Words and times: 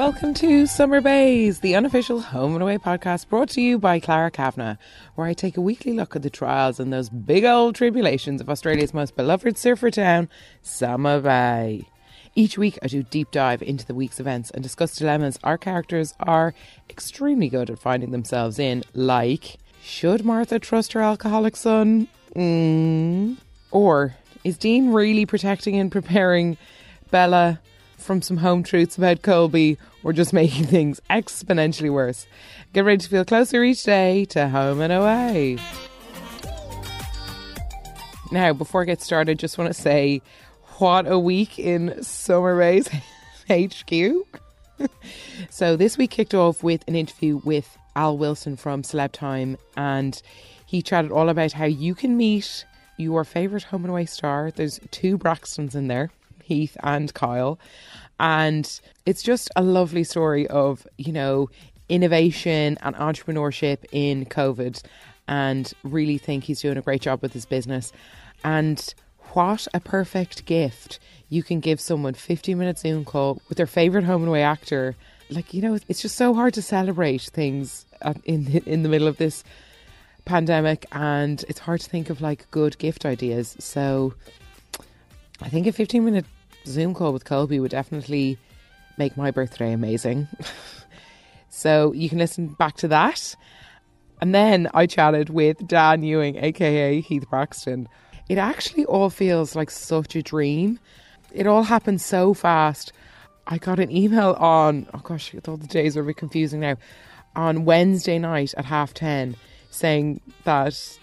Welcome 0.00 0.32
to 0.36 0.64
Summer 0.64 1.02
Bays, 1.02 1.60
the 1.60 1.74
unofficial 1.74 2.22
home 2.22 2.54
and 2.54 2.62
away 2.62 2.78
podcast 2.78 3.28
brought 3.28 3.50
to 3.50 3.60
you 3.60 3.78
by 3.78 4.00
Clara 4.00 4.30
Kavanagh, 4.30 4.76
where 5.14 5.26
I 5.26 5.34
take 5.34 5.58
a 5.58 5.60
weekly 5.60 5.92
look 5.92 6.16
at 6.16 6.22
the 6.22 6.30
trials 6.30 6.80
and 6.80 6.90
those 6.90 7.10
big 7.10 7.44
old 7.44 7.74
tribulations 7.74 8.40
of 8.40 8.48
Australia's 8.48 8.94
most 8.94 9.14
beloved 9.14 9.58
surfer 9.58 9.90
town, 9.90 10.30
Summer 10.62 11.20
Bay. 11.20 11.86
Each 12.34 12.56
week, 12.56 12.78
I 12.82 12.86
do 12.86 13.02
deep 13.02 13.30
dive 13.30 13.60
into 13.60 13.84
the 13.84 13.94
week's 13.94 14.18
events 14.18 14.50
and 14.50 14.62
discuss 14.62 14.96
dilemmas 14.96 15.38
our 15.44 15.58
characters 15.58 16.14
are 16.18 16.54
extremely 16.88 17.50
good 17.50 17.68
at 17.68 17.78
finding 17.78 18.10
themselves 18.10 18.58
in, 18.58 18.84
like 18.94 19.58
should 19.82 20.24
Martha 20.24 20.58
trust 20.58 20.94
her 20.94 21.02
alcoholic 21.02 21.56
son? 21.56 22.08
Mm. 22.34 23.36
Or 23.70 24.16
is 24.44 24.56
Dean 24.56 24.92
really 24.92 25.26
protecting 25.26 25.76
and 25.76 25.92
preparing 25.92 26.56
Bella 27.10 27.60
from 28.00 28.22
some 28.22 28.38
home 28.38 28.62
truths 28.62 28.96
about 28.98 29.22
Colby 29.22 29.78
or 30.02 30.12
just 30.12 30.32
making 30.42 30.66
things 30.66 31.00
exponentially 31.10 31.92
worse? 31.92 32.26
Get 32.72 32.84
ready 32.84 32.98
to 32.98 33.08
feel 33.08 33.24
closer 33.24 33.62
each 33.62 33.82
day 33.84 34.24
to 34.26 34.48
home 34.48 34.80
and 34.80 34.92
away. 34.92 35.58
Now, 38.32 38.52
before 38.52 38.82
I 38.82 38.84
get 38.84 39.00
started, 39.00 39.38
just 39.38 39.58
want 39.58 39.74
to 39.74 39.80
say 39.80 40.22
what 40.78 41.10
a 41.10 41.18
week 41.18 41.58
in 41.58 42.02
Summer 42.02 42.56
Bays 42.56 42.88
HQ. 43.50 43.90
so, 45.50 45.76
this 45.76 45.98
week 45.98 46.12
kicked 46.12 46.34
off 46.34 46.62
with 46.62 46.84
an 46.86 46.94
interview 46.94 47.40
with 47.44 47.76
Al 47.96 48.16
Wilson 48.16 48.56
from 48.56 48.82
Celeb 48.82 49.12
Time, 49.12 49.56
and 49.76 50.22
he 50.64 50.80
chatted 50.80 51.10
all 51.10 51.28
about 51.28 51.52
how 51.52 51.64
you 51.64 51.94
can 51.94 52.16
meet 52.16 52.64
your 52.96 53.24
favourite 53.24 53.64
home 53.64 53.84
and 53.84 53.90
away 53.90 54.06
star. 54.06 54.52
There's 54.52 54.78
two 54.90 55.18
Braxtons 55.18 55.74
in 55.74 55.88
there, 55.88 56.10
Heath 56.50 56.76
and 56.82 57.14
Kyle. 57.14 57.60
And 58.18 58.80
it's 59.06 59.22
just 59.22 59.48
a 59.54 59.62
lovely 59.62 60.02
story 60.02 60.48
of, 60.48 60.86
you 60.98 61.12
know, 61.12 61.48
innovation 61.88 62.76
and 62.82 62.96
entrepreneurship 62.96 63.84
in 63.92 64.26
COVID. 64.26 64.82
And 65.28 65.72
really 65.84 66.18
think 66.18 66.42
he's 66.44 66.60
doing 66.60 66.76
a 66.76 66.82
great 66.82 67.02
job 67.02 67.22
with 67.22 67.32
his 67.32 67.46
business. 67.46 67.92
And 68.42 68.94
what 69.32 69.68
a 69.72 69.78
perfect 69.78 70.44
gift 70.44 70.98
you 71.28 71.44
can 71.44 71.60
give 71.60 71.80
someone 71.80 72.14
15 72.14 72.58
minute 72.58 72.78
Zoom 72.80 73.04
call 73.04 73.40
with 73.48 73.56
their 73.56 73.68
favourite 73.68 74.04
home 74.04 74.22
and 74.22 74.28
away 74.28 74.42
actor. 74.42 74.96
Like, 75.30 75.54
you 75.54 75.62
know, 75.62 75.78
it's 75.88 76.02
just 76.02 76.16
so 76.16 76.34
hard 76.34 76.54
to 76.54 76.62
celebrate 76.62 77.22
things 77.22 77.86
in 78.24 78.48
in 78.66 78.82
the 78.82 78.88
middle 78.88 79.06
of 79.06 79.18
this 79.18 79.44
pandemic 80.24 80.86
and 80.92 81.44
it's 81.48 81.60
hard 81.60 81.80
to 81.80 81.88
think 81.88 82.10
of 82.10 82.20
like 82.20 82.50
good 82.50 82.76
gift 82.78 83.06
ideas. 83.06 83.56
So 83.60 84.14
I 85.40 85.48
think 85.48 85.66
a 85.66 85.72
15 85.72 86.04
minute 86.04 86.26
Zoom 86.66 86.94
call 86.94 87.12
with 87.12 87.24
Colby 87.24 87.60
would 87.60 87.70
definitely 87.70 88.38
make 88.98 89.16
my 89.16 89.30
birthday 89.30 89.72
amazing. 89.72 90.28
so 91.50 91.92
you 91.92 92.08
can 92.08 92.18
listen 92.18 92.48
back 92.48 92.76
to 92.76 92.88
that. 92.88 93.34
And 94.20 94.34
then 94.34 94.68
I 94.74 94.86
chatted 94.86 95.30
with 95.30 95.66
Dan 95.66 96.02
Ewing, 96.02 96.36
aka 96.36 97.00
Heath 97.00 97.28
Braxton. 97.30 97.88
It 98.28 98.38
actually 98.38 98.84
all 98.84 99.10
feels 99.10 99.56
like 99.56 99.70
such 99.70 100.14
a 100.14 100.22
dream. 100.22 100.78
It 101.32 101.46
all 101.46 101.62
happened 101.62 102.00
so 102.00 102.34
fast. 102.34 102.92
I 103.46 103.58
got 103.58 103.80
an 103.80 103.90
email 103.90 104.36
on, 104.38 104.86
oh 104.94 104.98
gosh, 104.98 105.34
all 105.48 105.56
the 105.56 105.66
days 105.66 105.96
are 105.96 106.02
a 106.02 106.04
bit 106.04 106.16
confusing 106.16 106.60
now, 106.60 106.76
on 107.34 107.64
Wednesday 107.64 108.18
night 108.18 108.54
at 108.56 108.64
half 108.64 108.92
10 108.94 109.36
saying 109.70 110.20
that 110.44 110.98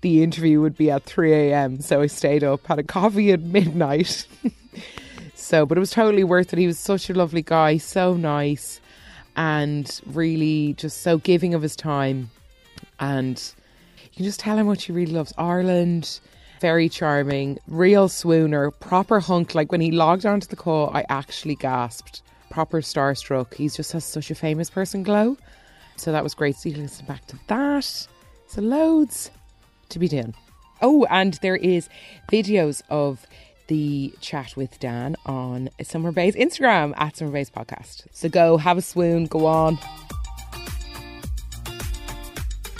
the 0.00 0.22
interview 0.22 0.60
would 0.60 0.76
be 0.76 0.90
at 0.90 1.04
3 1.04 1.32
a.m. 1.32 1.80
So 1.80 2.00
I 2.00 2.06
stayed 2.06 2.42
up, 2.42 2.66
had 2.66 2.78
a 2.78 2.82
coffee 2.82 3.32
at 3.32 3.40
midnight. 3.40 4.26
so, 5.34 5.66
but 5.66 5.76
it 5.76 5.80
was 5.80 5.90
totally 5.90 6.24
worth 6.24 6.52
it. 6.52 6.58
He 6.58 6.66
was 6.66 6.78
such 6.78 7.10
a 7.10 7.14
lovely 7.14 7.42
guy, 7.42 7.76
so 7.78 8.14
nice, 8.14 8.80
and 9.36 10.00
really 10.06 10.74
just 10.74 11.02
so 11.02 11.18
giving 11.18 11.54
of 11.54 11.62
his 11.62 11.76
time. 11.76 12.30
And 12.98 13.42
you 14.02 14.16
can 14.16 14.24
just 14.24 14.40
tell 14.40 14.56
how 14.56 14.64
much 14.64 14.84
he 14.84 14.92
really 14.92 15.12
loves 15.12 15.32
Ireland. 15.38 16.20
Very 16.60 16.90
charming, 16.90 17.58
real 17.68 18.08
swooner, 18.08 18.70
proper 18.80 19.18
hunk. 19.18 19.54
Like 19.54 19.72
when 19.72 19.80
he 19.80 19.90
logged 19.90 20.26
onto 20.26 20.46
the 20.46 20.56
call, 20.56 20.90
I 20.94 21.06
actually 21.08 21.54
gasped. 21.54 22.22
Proper 22.50 22.82
starstruck. 22.82 23.54
He 23.54 23.68
just 23.70 23.92
has 23.92 24.04
such 24.04 24.30
a 24.30 24.34
famous 24.34 24.68
person 24.68 25.02
glow. 25.02 25.38
So 25.96 26.12
that 26.12 26.22
was 26.22 26.34
great. 26.34 26.56
So 26.56 26.68
you 26.68 26.74
can 26.74 26.82
listen 26.82 27.06
back 27.06 27.26
to 27.28 27.38
that. 27.46 28.06
So 28.46 28.60
loads 28.60 29.30
to 29.88 29.98
be 29.98 30.08
done. 30.08 30.34
Oh, 30.82 31.06
and 31.10 31.34
there 31.42 31.56
is 31.56 31.88
videos 32.30 32.82
of 32.90 33.26
the 33.70 34.12
chat 34.20 34.56
with 34.56 34.80
Dan 34.80 35.14
on 35.26 35.70
Summer 35.80 36.10
Bay's 36.10 36.34
Instagram 36.34 36.92
at 36.96 37.16
Summer 37.16 37.30
Bay's 37.30 37.50
Podcast. 37.50 38.04
So 38.10 38.28
go 38.28 38.56
have 38.56 38.76
a 38.76 38.82
swoon, 38.82 39.26
go 39.26 39.46
on. 39.46 39.78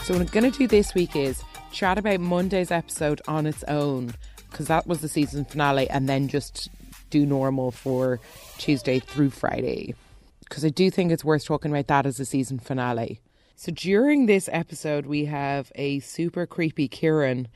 So 0.02 0.14
what 0.14 0.20
I'm 0.20 0.26
going 0.26 0.50
to 0.50 0.58
do 0.58 0.66
this 0.66 0.92
week 0.92 1.14
is 1.14 1.44
chat 1.70 1.96
about 1.96 2.18
Monday's 2.18 2.72
episode 2.72 3.22
on 3.28 3.46
its 3.46 3.62
own 3.68 4.14
because 4.50 4.66
that 4.66 4.88
was 4.88 5.00
the 5.00 5.06
season 5.06 5.44
finale, 5.44 5.88
and 5.88 6.08
then 6.08 6.26
just 6.26 6.68
do 7.10 7.24
normal 7.24 7.70
for 7.70 8.18
Tuesday 8.58 8.98
through 8.98 9.30
Friday 9.30 9.94
because 10.40 10.64
I 10.64 10.70
do 10.70 10.90
think 10.90 11.12
it's 11.12 11.24
worth 11.24 11.44
talking 11.44 11.70
about 11.70 11.86
that 11.86 12.04
as 12.04 12.18
a 12.18 12.24
season 12.24 12.58
finale. 12.58 13.20
So 13.54 13.70
during 13.70 14.26
this 14.26 14.48
episode, 14.50 15.06
we 15.06 15.26
have 15.26 15.70
a 15.76 16.00
super 16.00 16.46
creepy 16.46 16.88
Kieran 16.88 17.46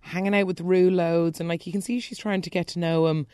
hanging 0.00 0.34
out 0.34 0.46
with 0.46 0.60
Roo 0.60 0.90
loads, 0.90 1.40
and 1.40 1.48
like 1.48 1.66
you 1.66 1.72
can 1.72 1.82
see, 1.82 2.00
she's 2.00 2.18
trying 2.18 2.42
to 2.42 2.50
get 2.50 2.66
to 2.68 2.78
know 2.78 3.06
him, 3.06 3.26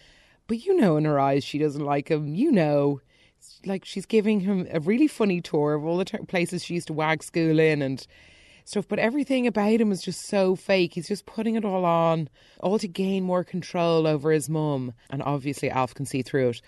but 0.46 0.64
you 0.64 0.76
know 0.76 0.96
in 0.96 1.04
her 1.04 1.18
eyes 1.18 1.44
she 1.44 1.58
doesn't 1.58 1.84
like 1.84 2.08
him. 2.08 2.34
You 2.34 2.52
know, 2.52 3.00
like 3.64 3.84
she's 3.84 4.06
giving 4.06 4.40
him 4.40 4.66
a 4.70 4.80
really 4.80 5.08
funny 5.08 5.40
tour 5.40 5.74
of 5.74 5.84
all 5.84 5.98
the 5.98 6.04
t- 6.04 6.18
places 6.18 6.64
she 6.64 6.74
used 6.74 6.88
to 6.88 6.92
wag 6.92 7.22
school 7.22 7.58
in 7.58 7.82
and 7.82 8.06
stuff, 8.64 8.88
but 8.88 8.98
everything 8.98 9.46
about 9.46 9.80
him 9.80 9.92
is 9.92 10.02
just 10.02 10.26
so 10.26 10.56
fake. 10.56 10.94
He's 10.94 11.08
just 11.08 11.26
putting 11.26 11.54
it 11.54 11.64
all 11.64 11.84
on, 11.84 12.28
all 12.60 12.78
to 12.78 12.88
gain 12.88 13.22
more 13.22 13.44
control 13.44 14.06
over 14.06 14.32
his 14.32 14.48
mum, 14.48 14.94
and 15.10 15.22
obviously 15.22 15.70
Alf 15.70 15.94
can 15.94 16.06
see 16.06 16.22
through 16.22 16.50
it 16.50 16.62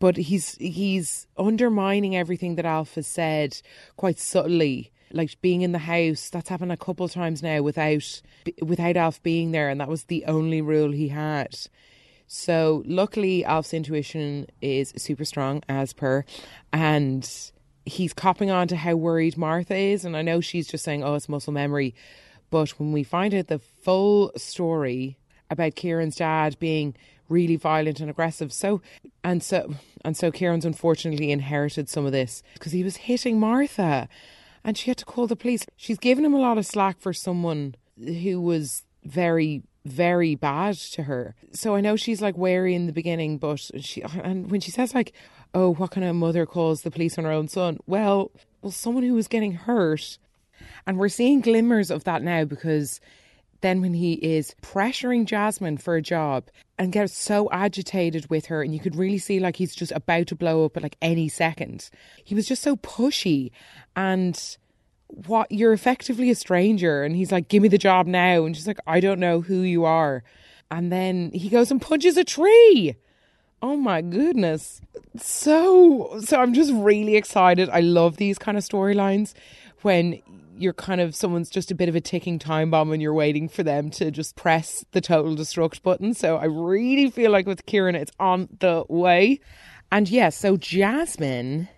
but 0.00 0.16
he's 0.16 0.56
he's 0.56 1.28
undermining 1.36 2.16
everything 2.16 2.56
that 2.56 2.64
Alf 2.64 2.96
has 2.96 3.06
said 3.06 3.60
quite 3.96 4.18
subtly. 4.18 4.90
Like 5.12 5.40
being 5.40 5.62
in 5.62 5.72
the 5.72 5.78
house, 5.78 6.30
that's 6.30 6.48
happened 6.48 6.72
a 6.72 6.76
couple 6.76 7.04
of 7.04 7.12
times 7.12 7.42
now 7.42 7.62
without 7.62 8.22
without 8.62 8.96
Alf 8.96 9.22
being 9.22 9.52
there, 9.52 9.68
and 9.68 9.80
that 9.80 9.88
was 9.88 10.04
the 10.04 10.24
only 10.24 10.60
rule 10.60 10.90
he 10.90 11.08
had. 11.08 11.56
So 12.26 12.82
luckily, 12.86 13.44
Alf's 13.44 13.74
intuition 13.74 14.46
is 14.62 14.92
super 14.96 15.24
strong, 15.24 15.62
as 15.68 15.92
per, 15.92 16.24
and 16.72 17.28
he's 17.84 18.12
copping 18.12 18.50
on 18.50 18.68
to 18.68 18.76
how 18.76 18.94
worried 18.94 19.36
Martha 19.36 19.76
is. 19.76 20.04
And 20.04 20.16
I 20.16 20.22
know 20.22 20.40
she's 20.40 20.68
just 20.68 20.84
saying, 20.84 21.02
"Oh, 21.02 21.14
it's 21.14 21.28
muscle 21.28 21.52
memory," 21.52 21.94
but 22.48 22.70
when 22.78 22.92
we 22.92 23.02
find 23.02 23.34
out 23.34 23.48
the 23.48 23.58
full 23.58 24.32
story 24.36 25.18
about 25.50 25.74
Kieran's 25.74 26.16
dad 26.16 26.56
being 26.60 26.94
really 27.30 27.56
violent 27.56 28.00
and 28.00 28.10
aggressive. 28.10 28.52
So 28.52 28.82
and 29.24 29.42
so 29.42 29.74
and 30.04 30.16
so 30.16 30.30
Kieran's 30.30 30.66
unfortunately 30.66 31.30
inherited 31.30 31.88
some 31.88 32.04
of 32.04 32.12
this 32.12 32.42
because 32.54 32.72
he 32.72 32.84
was 32.84 32.96
hitting 32.96 33.40
Martha 33.40 34.08
and 34.64 34.76
she 34.76 34.90
had 34.90 34.98
to 34.98 35.04
call 35.06 35.26
the 35.26 35.36
police. 35.36 35.64
She's 35.76 35.98
given 35.98 36.24
him 36.24 36.34
a 36.34 36.40
lot 36.40 36.58
of 36.58 36.66
slack 36.66 37.00
for 37.00 37.12
someone 37.14 37.76
who 37.96 38.40
was 38.40 38.84
very 39.04 39.62
very 39.86 40.34
bad 40.34 40.76
to 40.76 41.04
her. 41.04 41.34
So 41.52 41.74
I 41.74 41.80
know 41.80 41.96
she's 41.96 42.20
like 42.20 42.36
wary 42.36 42.74
in 42.74 42.86
the 42.86 42.92
beginning, 42.92 43.38
but 43.38 43.58
she 43.80 44.02
and 44.02 44.50
when 44.50 44.60
she 44.60 44.70
says 44.70 44.94
like, 44.94 45.12
"Oh, 45.54 45.72
what 45.74 45.92
kind 45.92 46.06
of 46.06 46.14
mother 46.16 46.44
calls 46.44 46.82
the 46.82 46.90
police 46.90 47.16
on 47.16 47.24
her 47.24 47.30
own 47.30 47.48
son?" 47.48 47.78
Well, 47.86 48.30
well, 48.60 48.72
someone 48.72 49.04
who 49.04 49.14
was 49.14 49.28
getting 49.28 49.52
hurt, 49.52 50.18
and 50.86 50.98
we're 50.98 51.08
seeing 51.08 51.40
glimmers 51.40 51.90
of 51.90 52.04
that 52.04 52.22
now 52.22 52.44
because 52.44 53.00
then 53.60 53.80
when 53.80 53.94
he 53.94 54.14
is 54.14 54.54
pressuring 54.62 55.24
Jasmine 55.24 55.78
for 55.78 55.96
a 55.96 56.02
job 56.02 56.48
and 56.78 56.92
gets 56.92 57.16
so 57.16 57.48
agitated 57.52 58.28
with 58.30 58.46
her 58.46 58.62
and 58.62 58.72
you 58.72 58.80
could 58.80 58.96
really 58.96 59.18
see 59.18 59.38
like 59.38 59.56
he's 59.56 59.74
just 59.74 59.92
about 59.92 60.26
to 60.28 60.34
blow 60.34 60.64
up 60.64 60.76
at 60.76 60.82
like 60.82 60.96
any 61.02 61.28
second. 61.28 61.90
He 62.24 62.34
was 62.34 62.48
just 62.48 62.62
so 62.62 62.76
pushy 62.76 63.50
and 63.94 64.56
what 65.08 65.50
you're 65.50 65.72
effectively 65.72 66.30
a 66.30 66.34
stranger 66.34 67.02
and 67.02 67.16
he's 67.16 67.32
like 67.32 67.48
give 67.48 67.62
me 67.62 67.68
the 67.68 67.78
job 67.78 68.06
now 68.06 68.44
and 68.44 68.56
she's 68.56 68.66
like 68.66 68.78
I 68.86 69.00
don't 69.00 69.20
know 69.20 69.40
who 69.40 69.60
you 69.60 69.84
are. 69.84 70.22
And 70.70 70.90
then 70.90 71.30
he 71.32 71.48
goes 71.48 71.70
and 71.70 71.82
punches 71.82 72.16
a 72.16 72.24
tree. 72.24 72.94
Oh 73.60 73.76
my 73.76 74.00
goodness. 74.00 74.80
So 75.16 76.20
so 76.24 76.40
I'm 76.40 76.54
just 76.54 76.72
really 76.72 77.16
excited. 77.16 77.68
I 77.68 77.80
love 77.80 78.16
these 78.16 78.38
kind 78.38 78.56
of 78.56 78.64
storylines 78.64 79.34
when 79.82 80.22
you're 80.60 80.72
kind 80.74 81.00
of 81.00 81.14
someone's 81.14 81.50
just 81.50 81.70
a 81.70 81.74
bit 81.74 81.88
of 81.88 81.96
a 81.96 82.00
ticking 82.00 82.38
time 82.38 82.70
bomb 82.70 82.92
and 82.92 83.00
you're 83.00 83.14
waiting 83.14 83.48
for 83.48 83.62
them 83.62 83.90
to 83.90 84.10
just 84.10 84.36
press 84.36 84.84
the 84.92 85.00
total 85.00 85.34
destruct 85.34 85.82
button. 85.82 86.12
So 86.14 86.36
I 86.36 86.44
really 86.44 87.10
feel 87.10 87.30
like 87.30 87.46
with 87.46 87.66
Kieran, 87.66 87.94
it's 87.94 88.12
on 88.20 88.48
the 88.60 88.84
way. 88.88 89.40
And 89.90 90.08
yes, 90.08 90.34
yeah, 90.34 90.50
so 90.50 90.56
Jasmine 90.56 91.68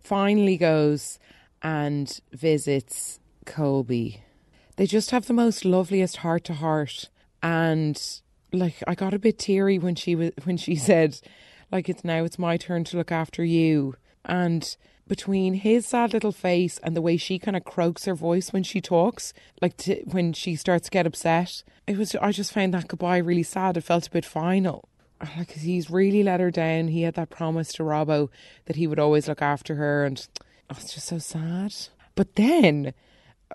finally 0.00 0.56
goes 0.56 1.18
and 1.62 2.18
visits 2.32 3.20
Colby. 3.44 4.22
They 4.76 4.86
just 4.86 5.10
have 5.10 5.26
the 5.26 5.34
most 5.34 5.64
loveliest 5.64 6.18
heart 6.18 6.44
to 6.44 6.54
heart. 6.54 7.10
And 7.42 8.02
like 8.52 8.82
I 8.86 8.94
got 8.94 9.14
a 9.14 9.18
bit 9.18 9.38
teary 9.38 9.78
when 9.78 9.94
she 9.94 10.14
was 10.14 10.30
when 10.44 10.56
she 10.56 10.74
said, 10.76 11.20
like 11.70 11.88
it's 11.88 12.04
now 12.04 12.24
it's 12.24 12.38
my 12.38 12.56
turn 12.56 12.84
to 12.84 12.96
look 12.96 13.12
after 13.12 13.44
you. 13.44 13.96
And 14.24 14.76
between 15.10 15.54
his 15.54 15.88
sad 15.88 16.12
little 16.12 16.30
face 16.30 16.78
and 16.84 16.94
the 16.96 17.02
way 17.02 17.16
she 17.16 17.36
kind 17.36 17.56
of 17.56 17.64
croaks 17.64 18.04
her 18.04 18.14
voice 18.14 18.52
when 18.52 18.62
she 18.62 18.80
talks, 18.80 19.32
like 19.60 19.76
to, 19.76 19.96
when 20.04 20.32
she 20.32 20.54
starts 20.54 20.84
to 20.84 20.90
get 20.92 21.04
upset, 21.04 21.64
it 21.88 21.98
was 21.98 22.14
I 22.14 22.30
just 22.30 22.52
found 22.52 22.72
that 22.74 22.86
goodbye 22.86 23.16
really 23.16 23.42
sad. 23.42 23.76
It 23.76 23.80
felt 23.80 24.06
a 24.06 24.10
bit 24.12 24.24
final. 24.24 24.88
Like 25.36 25.50
he's 25.50 25.90
really 25.90 26.22
let 26.22 26.38
her 26.38 26.52
down. 26.52 26.86
He 26.86 27.02
had 27.02 27.14
that 27.14 27.28
promise 27.28 27.72
to 27.72 27.82
Robbo 27.82 28.28
that 28.66 28.76
he 28.76 28.86
would 28.86 29.00
always 29.00 29.26
look 29.26 29.42
after 29.42 29.74
her, 29.74 30.04
and 30.04 30.24
oh, 30.70 30.76
it's 30.78 30.94
just 30.94 31.08
so 31.08 31.18
sad. 31.18 31.74
But 32.14 32.36
then, 32.36 32.94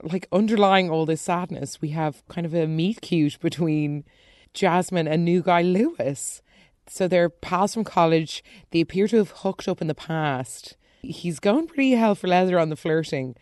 like 0.04 0.28
underlying 0.34 0.90
all 0.90 1.06
this 1.06 1.22
sadness, 1.22 1.80
we 1.80 1.92
have 1.92 2.22
kind 2.28 2.46
of 2.46 2.54
a 2.54 2.68
meet 2.68 3.00
cute 3.00 3.40
between 3.40 4.04
Jasmine 4.54 5.08
and 5.08 5.24
new 5.24 5.42
guy 5.42 5.62
Lewis. 5.62 6.42
So 6.88 7.08
they're 7.08 7.30
pals 7.30 7.76
from 7.76 7.86
college. 7.86 8.44
They 8.72 8.82
appear 8.82 9.08
to 9.08 9.18
have 9.20 9.32
hooked 9.32 9.70
up 9.70 9.80
in 9.80 9.88
the 9.88 9.96
past. 9.96 10.76
He's 11.12 11.40
going 11.40 11.68
pretty 11.68 11.92
hell 11.92 12.16
for 12.16 12.28
leather 12.28 12.60
on 12.60 12.70
the 12.70 12.76
flirting 12.76 13.36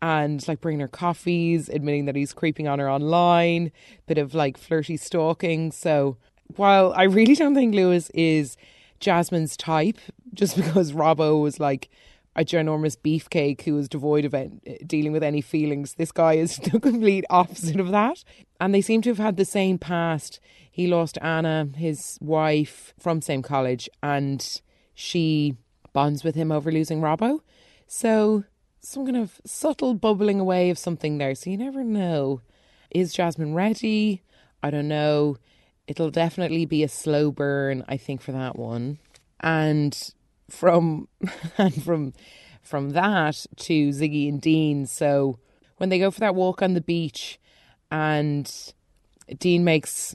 and 0.00 0.46
like 0.46 0.60
bringing 0.60 0.80
her 0.80 0.88
coffees, 0.88 1.68
admitting 1.68 2.04
that 2.04 2.16
he's 2.16 2.32
creeping 2.32 2.68
on 2.68 2.78
her 2.78 2.90
online, 2.90 3.72
bit 4.06 4.18
of 4.18 4.34
like 4.34 4.56
flirty 4.56 4.96
stalking. 4.96 5.72
So 5.72 6.16
while 6.56 6.92
I 6.96 7.04
really 7.04 7.34
don't 7.34 7.54
think 7.54 7.74
Lewis 7.74 8.10
is 8.10 8.56
Jasmine's 9.00 9.56
type, 9.56 9.98
just 10.34 10.56
because 10.62 10.92
Robbo 10.92 11.42
was 11.42 11.58
like 11.58 11.88
a 12.36 12.44
ginormous 12.44 12.96
beefcake 12.96 13.62
who 13.62 13.74
was 13.74 13.88
devoid 13.88 14.24
of 14.24 14.32
eh, 14.32 14.48
dealing 14.86 15.12
with 15.12 15.24
any 15.24 15.40
feelings, 15.40 15.94
this 15.94 16.12
guy 16.12 16.34
is 16.34 16.56
the 16.72 16.78
complete 16.78 17.24
opposite 17.30 17.80
of 17.80 17.90
that. 17.90 18.22
And 18.60 18.74
they 18.74 18.80
seem 18.80 19.02
to 19.02 19.10
have 19.10 19.18
had 19.18 19.36
the 19.36 19.44
same 19.44 19.78
past. 19.78 20.38
He 20.70 20.86
lost 20.86 21.18
Anna, 21.20 21.68
his 21.76 22.18
wife, 22.20 22.94
from 22.98 23.20
same 23.20 23.42
college, 23.42 23.88
and 24.00 24.60
she 24.94 25.56
bonds 25.92 26.24
with 26.24 26.34
him 26.34 26.52
over 26.52 26.70
losing 26.70 27.00
Robbo. 27.00 27.40
So 27.86 28.44
some 28.80 29.04
kind 29.04 29.16
of 29.16 29.40
subtle 29.44 29.94
bubbling 29.94 30.40
away 30.40 30.70
of 30.70 30.78
something 30.78 31.18
there. 31.18 31.34
So 31.34 31.50
you 31.50 31.56
never 31.56 31.84
know. 31.84 32.42
Is 32.90 33.12
Jasmine 33.12 33.54
ready? 33.54 34.22
I 34.62 34.70
don't 34.70 34.88
know 34.88 35.36
it'll 35.88 36.10
definitely 36.10 36.66
be 36.66 36.84
a 36.84 36.88
slow 36.88 37.32
burn, 37.32 37.82
I 37.88 37.96
think, 37.96 38.20
for 38.20 38.30
that 38.32 38.56
one. 38.56 38.98
And 39.40 40.12
from 40.48 41.08
and 41.58 41.82
from 41.82 42.12
from 42.62 42.90
that 42.90 43.46
to 43.56 43.88
Ziggy 43.88 44.28
and 44.28 44.40
Dean. 44.40 44.86
So 44.86 45.38
when 45.78 45.88
they 45.88 45.98
go 45.98 46.10
for 46.10 46.20
that 46.20 46.34
walk 46.34 46.62
on 46.62 46.74
the 46.74 46.80
beach 46.80 47.40
and 47.90 48.52
Dean 49.38 49.64
makes 49.64 50.14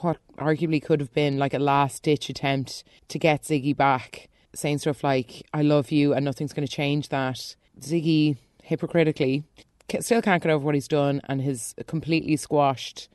what 0.00 0.18
arguably 0.36 0.82
could 0.82 1.00
have 1.00 1.12
been 1.14 1.38
like 1.38 1.54
a 1.54 1.58
last 1.58 2.02
ditch 2.02 2.28
attempt 2.28 2.84
to 3.08 3.18
get 3.18 3.44
Ziggy 3.44 3.74
back, 3.74 4.28
saying 4.56 4.78
stuff 4.78 5.04
like, 5.04 5.46
I 5.52 5.62
love 5.62 5.90
you 5.90 6.12
and 6.14 6.24
nothing's 6.24 6.52
going 6.52 6.66
to 6.66 6.72
change 6.72 7.08
that. 7.10 7.56
Ziggy, 7.80 8.36
hypocritically, 8.62 9.44
still 10.00 10.22
can't 10.22 10.42
get 10.42 10.50
over 10.50 10.64
what 10.64 10.74
he's 10.74 10.88
done 10.88 11.20
and 11.28 11.42
has 11.42 11.74
completely 11.86 12.36
squashed 12.36 13.08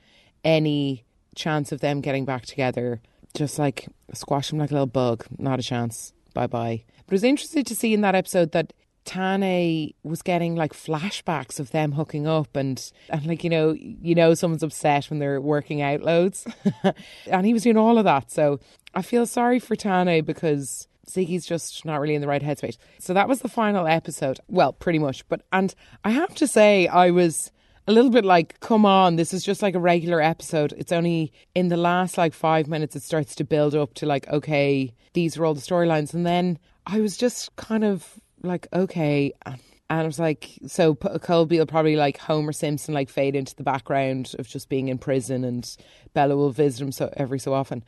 any 0.43 1.03
chance 1.35 1.71
of 1.71 1.81
them 1.81 2.01
getting 2.01 2.25
back 2.25 2.45
together, 2.45 3.01
just 3.35 3.59
like 3.59 3.87
squash 4.13 4.51
him 4.51 4.59
like 4.59 4.71
a 4.71 4.73
little 4.73 4.85
bug. 4.87 5.25
Not 5.37 5.59
a 5.59 5.63
chance. 5.63 6.13
Bye 6.33 6.47
bye. 6.47 6.83
But 7.05 7.13
it 7.13 7.15
was 7.15 7.23
interesting 7.23 7.63
to 7.65 7.75
see 7.75 7.93
in 7.93 8.01
that 8.01 8.15
episode 8.15 8.51
that 8.51 8.73
Tane 9.03 9.93
was 10.03 10.21
getting 10.21 10.55
like 10.55 10.73
flashbacks 10.73 11.59
of 11.59 11.71
them 11.71 11.93
hooking 11.93 12.27
up 12.27 12.55
and 12.55 12.91
and 13.09 13.25
like 13.25 13.43
you 13.43 13.49
know 13.49 13.71
you 13.73 14.13
know 14.13 14.33
someone's 14.35 14.63
upset 14.63 15.09
when 15.09 15.19
they're 15.19 15.41
working 15.41 15.81
out 15.81 16.01
loads 16.01 16.45
and 17.25 17.45
he 17.45 17.53
was 17.53 17.63
doing 17.63 17.77
all 17.77 17.97
of 17.97 18.03
that 18.03 18.29
so 18.29 18.59
I 18.93 19.01
feel 19.01 19.25
sorry 19.25 19.59
for 19.59 19.75
Tane 19.75 20.23
because 20.23 20.87
Ziggy's 21.13 21.45
just 21.45 21.85
not 21.85 21.99
really 21.99 22.15
in 22.15 22.21
the 22.21 22.27
right 22.27 22.41
headspace 22.41 22.77
so 22.99 23.13
that 23.13 23.27
was 23.27 23.41
the 23.41 23.49
final 23.49 23.87
episode 23.87 24.39
well 24.47 24.73
pretty 24.73 24.99
much 24.99 25.27
but 25.29 25.41
and 25.51 25.73
I 26.03 26.11
have 26.11 26.35
to 26.35 26.47
say 26.47 26.87
I 26.87 27.11
was 27.11 27.51
a 27.87 27.91
little 27.91 28.11
bit 28.11 28.25
like, 28.25 28.59
come 28.59 28.85
on, 28.85 29.15
this 29.15 29.33
is 29.33 29.43
just 29.43 29.61
like 29.61 29.75
a 29.75 29.79
regular 29.79 30.21
episode. 30.21 30.73
It's 30.77 30.91
only 30.91 31.33
in 31.55 31.69
the 31.69 31.77
last 31.77 32.17
like 32.17 32.33
five 32.33 32.67
minutes 32.67 32.95
it 32.95 33.03
starts 33.03 33.35
to 33.35 33.43
build 33.43 33.75
up 33.75 33.93
to 33.95 34.05
like, 34.05 34.27
okay, 34.29 34.93
these 35.13 35.37
are 35.37 35.45
all 35.45 35.53
the 35.53 35.61
storylines. 35.61 36.13
And 36.13 36.25
then 36.25 36.59
I 36.85 37.01
was 37.01 37.17
just 37.17 37.55
kind 37.55 37.83
of 37.83 38.19
like, 38.43 38.67
okay. 38.73 39.33
And 39.45 39.59
I 39.89 40.03
was 40.03 40.19
like, 40.19 40.57
so 40.67 40.95
Colby 40.95 41.59
will 41.59 41.65
probably 41.65 41.95
like 41.95 42.17
Homer 42.17 42.53
Simpson, 42.53 42.93
like 42.93 43.09
fade 43.09 43.35
into 43.35 43.55
the 43.55 43.63
background 43.63 44.33
of 44.39 44.47
just 44.47 44.69
being 44.69 44.87
in 44.87 44.97
prison, 44.97 45.43
and 45.43 45.69
Bella 46.13 46.37
will 46.37 46.51
visit 46.51 46.81
him 46.81 46.93
so 46.93 47.09
every 47.17 47.39
so 47.39 47.53
often. 47.53 47.83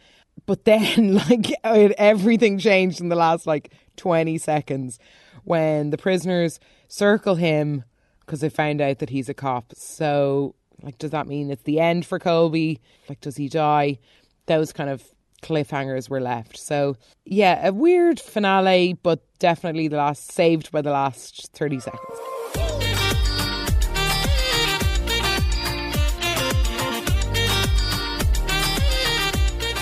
But 0.45 0.65
then, 0.65 1.15
like, 1.29 1.53
everything 1.63 2.57
changed 2.57 3.01
in 3.01 3.09
the 3.09 3.15
last 3.15 3.47
like 3.47 3.73
20 3.97 4.37
seconds 4.37 4.99
when 5.43 5.89
the 5.89 5.97
prisoners 5.97 6.59
circle 6.87 7.35
him 7.35 7.83
because 8.25 8.41
they 8.41 8.49
found 8.49 8.81
out 8.81 8.99
that 8.99 9.09
he's 9.09 9.29
a 9.29 9.33
cop. 9.33 9.73
So, 9.75 10.55
like, 10.81 10.97
does 10.97 11.11
that 11.11 11.27
mean 11.27 11.51
it's 11.51 11.63
the 11.63 11.79
end 11.79 12.05
for 12.05 12.19
Colby? 12.19 12.81
Like, 13.09 13.21
does 13.21 13.37
he 13.37 13.49
die? 13.49 13.99
Those 14.45 14.73
kind 14.73 14.89
of 14.89 15.03
cliffhangers 15.41 16.09
were 16.09 16.21
left. 16.21 16.57
So, 16.57 16.95
yeah, 17.25 17.67
a 17.67 17.73
weird 17.73 18.19
finale, 18.19 18.97
but 19.03 19.21
definitely 19.39 19.87
the 19.87 19.97
last 19.97 20.31
saved 20.31 20.71
by 20.71 20.81
the 20.81 20.91
last 20.91 21.51
30 21.53 21.79
seconds. 21.81 22.19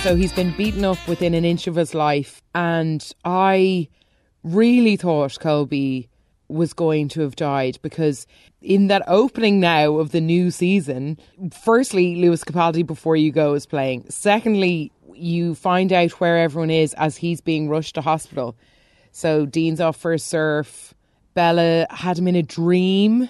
So 0.03 0.15
he's 0.15 0.33
been 0.33 0.51
beaten 0.57 0.83
up 0.83 0.97
within 1.07 1.35
an 1.35 1.45
inch 1.45 1.67
of 1.67 1.75
his 1.75 1.93
life, 1.93 2.41
and 2.55 3.07
I 3.23 3.87
really 4.43 4.95
thought 4.95 5.39
Colby 5.39 6.09
was 6.47 6.73
going 6.73 7.07
to 7.09 7.21
have 7.21 7.35
died 7.35 7.77
because 7.83 8.25
in 8.63 8.87
that 8.87 9.03
opening 9.05 9.59
now 9.59 9.97
of 9.97 10.11
the 10.11 10.19
new 10.19 10.49
season, 10.49 11.19
firstly, 11.63 12.15
Lewis 12.15 12.43
Capaldi 12.43 12.83
before 12.83 13.15
you 13.15 13.31
go 13.31 13.53
is 13.53 13.67
playing. 13.67 14.05
Secondly, 14.09 14.91
you 15.13 15.53
find 15.53 15.93
out 15.93 16.19
where 16.19 16.39
everyone 16.39 16.71
is 16.71 16.95
as 16.95 17.15
he's 17.15 17.39
being 17.39 17.69
rushed 17.69 17.93
to 17.93 18.01
hospital. 18.01 18.55
So 19.11 19.45
Dean's 19.45 19.79
off 19.79 19.97
for 19.97 20.13
a 20.13 20.19
surf. 20.19 20.95
Bella 21.35 21.85
had 21.91 22.17
him 22.17 22.27
in 22.27 22.35
a 22.35 22.43
dream. 22.43 23.29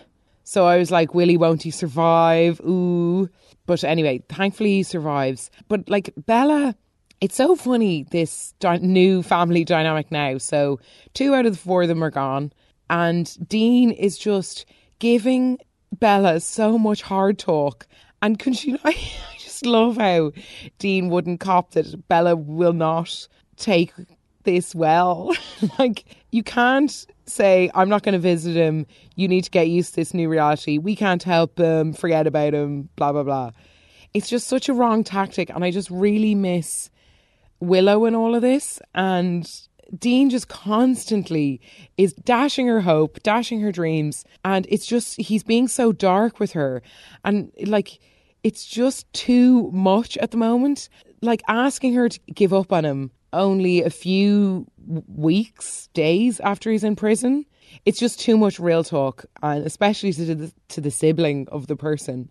So 0.51 0.65
I 0.65 0.75
was 0.75 0.91
like, 0.91 1.15
Willie, 1.15 1.37
won't 1.37 1.63
he 1.63 1.71
survive? 1.71 2.59
Ooh. 2.59 3.29
But 3.67 3.85
anyway, 3.85 4.21
thankfully 4.27 4.71
he 4.71 4.83
survives. 4.83 5.49
But 5.69 5.87
like 5.87 6.13
Bella, 6.17 6.75
it's 7.21 7.37
so 7.37 7.55
funny, 7.55 8.05
this 8.11 8.53
new 8.81 9.23
family 9.23 9.63
dynamic 9.63 10.11
now. 10.11 10.39
So 10.39 10.81
two 11.13 11.33
out 11.33 11.45
of 11.45 11.53
the 11.53 11.57
four 11.57 11.83
of 11.83 11.87
them 11.87 12.03
are 12.03 12.11
gone. 12.11 12.51
And 12.89 13.33
Dean 13.47 13.91
is 13.91 14.17
just 14.17 14.65
giving 14.99 15.57
Bella 15.97 16.41
so 16.41 16.77
much 16.77 17.01
hard 17.01 17.39
talk. 17.39 17.87
And 18.21 18.37
can 18.37 18.51
she 18.51 18.77
I 18.83 18.93
just 19.39 19.65
love 19.65 19.95
how 19.95 20.33
Dean 20.79 21.07
wouldn't 21.07 21.39
cop 21.39 21.71
that 21.71 22.09
Bella 22.09 22.35
will 22.35 22.73
not 22.73 23.25
take 23.55 23.93
this 24.43 24.75
well. 24.75 25.33
like, 25.79 26.03
you 26.31 26.43
can't 26.43 27.05
say, 27.31 27.69
I'm 27.73 27.89
not 27.89 28.03
going 28.03 28.13
to 28.13 28.19
visit 28.19 28.55
him. 28.55 28.85
You 29.15 29.27
need 29.27 29.43
to 29.43 29.49
get 29.49 29.67
used 29.67 29.91
to 29.91 29.95
this 29.97 30.13
new 30.13 30.29
reality. 30.29 30.77
We 30.77 30.95
can't 30.95 31.23
help 31.23 31.57
him. 31.57 31.93
Forget 31.93 32.27
about 32.27 32.53
him. 32.53 32.89
Blah, 32.95 33.11
blah, 33.11 33.23
blah. 33.23 33.51
It's 34.13 34.29
just 34.29 34.47
such 34.47 34.69
a 34.69 34.73
wrong 34.73 35.03
tactic. 35.03 35.49
And 35.49 35.63
I 35.63 35.71
just 35.71 35.89
really 35.89 36.35
miss 36.35 36.89
Willow 37.59 38.05
and 38.05 38.15
all 38.15 38.35
of 38.35 38.41
this. 38.41 38.79
And 38.93 39.49
Dean 39.97 40.29
just 40.29 40.47
constantly 40.47 41.61
is 41.97 42.13
dashing 42.13 42.67
her 42.67 42.81
hope, 42.81 43.21
dashing 43.23 43.61
her 43.61 43.71
dreams. 43.71 44.25
And 44.43 44.65
it's 44.69 44.85
just, 44.85 45.19
he's 45.19 45.43
being 45.43 45.67
so 45.67 45.91
dark 45.91 46.39
with 46.39 46.53
her. 46.53 46.81
And 47.23 47.51
like, 47.65 47.99
it's 48.43 48.65
just 48.65 49.11
too 49.13 49.71
much 49.71 50.17
at 50.17 50.31
the 50.31 50.37
moment. 50.37 50.89
Like 51.21 51.43
asking 51.47 51.93
her 51.93 52.09
to 52.09 52.19
give 52.33 52.53
up 52.53 52.73
on 52.73 52.85
him 52.85 53.11
only 53.33 53.81
a 53.83 53.89
few 53.89 54.67
weeks, 54.87 55.87
days 55.93 56.39
after 56.39 56.71
he's 56.71 56.83
in 56.83 56.95
prison. 56.95 57.45
It's 57.85 57.99
just 57.99 58.19
too 58.19 58.37
much 58.37 58.59
real 58.59 58.83
talk, 58.83 59.25
and 59.41 59.65
especially 59.65 60.11
to 60.13 60.35
the, 60.35 60.53
to 60.69 60.81
the 60.81 60.91
sibling 60.91 61.47
of 61.51 61.67
the 61.67 61.75
person. 61.75 62.29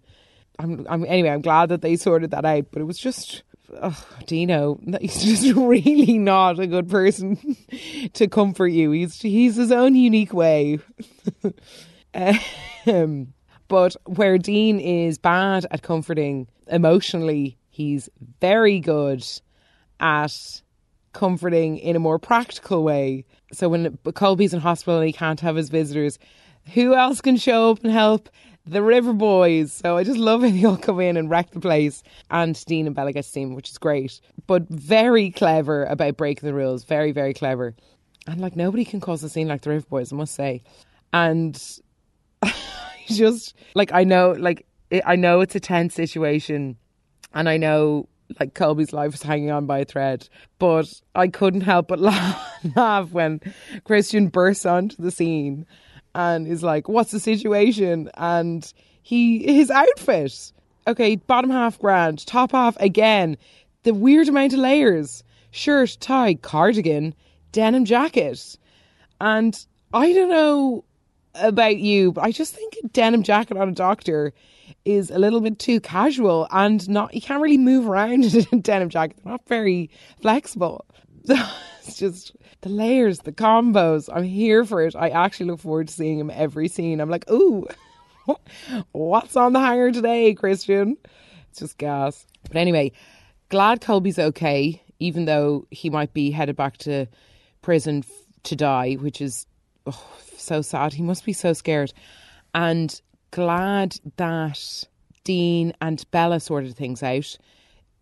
I'm, 0.58 0.86
I'm 0.88 1.04
anyway. 1.06 1.30
I'm 1.30 1.40
glad 1.40 1.70
that 1.70 1.80
they 1.80 1.96
sorted 1.96 2.32
that 2.32 2.44
out, 2.44 2.66
but 2.70 2.82
it 2.82 2.84
was 2.84 2.98
just 2.98 3.42
oh, 3.82 4.06
Dino, 4.26 4.78
he's 5.00 5.22
just 5.22 5.56
really 5.56 6.18
not 6.18 6.58
a 6.58 6.66
good 6.66 6.88
person 6.88 7.56
to 8.14 8.28
comfort 8.28 8.68
you. 8.68 8.90
He's 8.90 9.20
he's 9.20 9.56
his 9.56 9.72
own 9.72 9.94
unique 9.94 10.32
way. 10.32 10.78
um, 12.86 13.32
but 13.68 13.96
where 14.06 14.38
Dean 14.38 14.80
is 14.80 15.18
bad 15.18 15.66
at 15.70 15.82
comforting 15.82 16.48
emotionally, 16.66 17.56
he's 17.68 18.08
very 18.40 18.80
good 18.80 19.24
at 20.00 20.62
comforting 21.12 21.78
in 21.78 21.96
a 21.96 22.00
more 22.00 22.18
practical 22.18 22.82
way. 22.82 23.24
So 23.52 23.68
when 23.68 23.98
Colby's 24.14 24.54
in 24.54 24.60
hospital 24.60 24.98
and 24.98 25.06
he 25.06 25.12
can't 25.12 25.40
have 25.40 25.56
his 25.56 25.68
visitors, 25.68 26.18
who 26.74 26.94
else 26.94 27.20
can 27.20 27.36
show 27.36 27.70
up 27.70 27.82
and 27.82 27.92
help? 27.92 28.28
the 28.66 28.82
River 28.82 29.12
Boys. 29.12 29.72
So 29.72 29.96
I 29.96 30.04
just 30.04 30.18
love 30.18 30.44
it. 30.44 30.52
They 30.52 30.64
all 30.64 30.76
come 30.76 31.00
in 31.00 31.16
and 31.16 31.30
wreck 31.30 31.50
the 31.50 31.60
place. 31.60 32.02
And 32.30 32.62
Dean 32.66 32.86
and 32.86 32.94
Bella 32.94 33.12
get 33.12 33.26
him, 33.26 33.54
which 33.54 33.70
is 33.70 33.78
great. 33.78 34.20
But 34.46 34.68
very 34.68 35.30
clever 35.30 35.84
about 35.86 36.16
breaking 36.16 36.46
the 36.46 36.54
rules. 36.54 36.84
Very, 36.84 37.12
very 37.12 37.34
clever. 37.34 37.74
And 38.26 38.40
like 38.40 38.56
nobody 38.56 38.84
can 38.84 39.00
cause 39.00 39.22
a 39.24 39.28
scene 39.28 39.48
like 39.48 39.62
the 39.62 39.70
River 39.70 39.86
Boys, 39.88 40.12
I 40.12 40.16
must 40.16 40.34
say. 40.34 40.62
And 41.12 41.60
just 43.06 43.54
like 43.74 43.92
I 43.92 44.04
know, 44.04 44.32
like 44.32 44.66
I 45.04 45.16
know 45.16 45.40
it's 45.40 45.54
a 45.54 45.60
tense 45.60 45.94
situation, 45.94 46.76
and 47.32 47.48
I 47.48 47.56
know 47.56 48.08
like 48.38 48.54
Colby's 48.54 48.92
life 48.92 49.14
is 49.14 49.22
hanging 49.22 49.50
on 49.50 49.66
by 49.66 49.80
a 49.80 49.84
thread. 49.84 50.28
But 50.58 50.92
I 51.14 51.28
couldn't 51.28 51.62
help 51.62 51.88
but 51.88 52.00
laugh 52.76 53.10
when 53.10 53.40
Christian 53.84 54.28
bursts 54.28 54.66
onto 54.66 55.02
the 55.02 55.10
scene 55.10 55.66
and 56.14 56.46
is 56.46 56.62
like, 56.62 56.88
"What's 56.88 57.10
the 57.10 57.20
situation?" 57.20 58.10
And 58.14 58.70
he 59.02 59.54
his 59.54 59.70
outfit, 59.70 60.52
okay, 60.86 61.16
bottom 61.16 61.50
half 61.50 61.78
grand, 61.78 62.26
top 62.26 62.52
half 62.52 62.76
again, 62.78 63.36
the 63.82 63.94
weird 63.94 64.28
amount 64.28 64.52
of 64.52 64.60
layers, 64.60 65.24
shirt, 65.50 65.96
tie, 66.00 66.34
cardigan, 66.34 67.14
denim 67.52 67.84
jacket, 67.84 68.56
and 69.20 69.66
I 69.92 70.12
don't 70.12 70.30
know 70.30 70.84
about 71.34 71.76
you, 71.76 72.12
but 72.12 72.24
I 72.24 72.32
just 72.32 72.54
think 72.54 72.76
a 72.82 72.88
denim 72.88 73.22
jacket 73.22 73.56
on 73.56 73.68
a 73.68 73.72
doctor 73.72 74.32
is 74.84 75.10
a 75.10 75.18
little 75.18 75.40
bit 75.40 75.58
too 75.58 75.80
casual 75.80 76.46
and 76.50 76.88
not 76.88 77.14
you 77.14 77.20
can't 77.20 77.42
really 77.42 77.58
move 77.58 77.86
around 77.86 78.24
in 78.34 78.46
a 78.52 78.56
denim 78.56 78.88
jacket. 78.88 79.18
They're 79.22 79.32
not 79.32 79.46
very 79.46 79.90
flexible. 80.20 80.84
it's 81.24 81.96
just 81.96 82.36
the 82.62 82.68
layers, 82.68 83.20
the 83.20 83.32
combos. 83.32 84.08
I'm 84.12 84.24
here 84.24 84.64
for 84.64 84.82
it. 84.82 84.94
I 84.96 85.10
actually 85.10 85.46
look 85.46 85.60
forward 85.60 85.88
to 85.88 85.94
seeing 85.94 86.18
him 86.18 86.30
every 86.30 86.68
scene. 86.68 87.00
I'm 87.00 87.10
like, 87.10 87.30
ooh, 87.30 87.66
what's 88.92 89.36
on 89.36 89.52
the 89.52 89.60
hanger 89.60 89.92
today, 89.92 90.34
Christian? 90.34 90.96
It's 91.50 91.60
just 91.60 91.78
gas. 91.78 92.26
But 92.44 92.56
anyway, 92.56 92.92
glad 93.48 93.80
Colby's 93.80 94.18
okay, 94.18 94.82
even 94.98 95.24
though 95.24 95.66
he 95.70 95.90
might 95.90 96.12
be 96.12 96.30
headed 96.30 96.56
back 96.56 96.76
to 96.78 97.06
prison 97.62 98.04
to 98.44 98.56
die, 98.56 98.94
which 98.94 99.20
is 99.20 99.46
oh, 99.86 100.06
so 100.36 100.62
sad. 100.62 100.92
He 100.92 101.02
must 101.02 101.24
be 101.24 101.32
so 101.32 101.52
scared. 101.52 101.92
And 102.54 103.00
glad 103.30 103.96
that 104.16 104.84
Dean 105.24 105.72
and 105.80 106.04
Bella 106.10 106.40
sorted 106.40 106.76
things 106.76 107.02
out. 107.02 107.36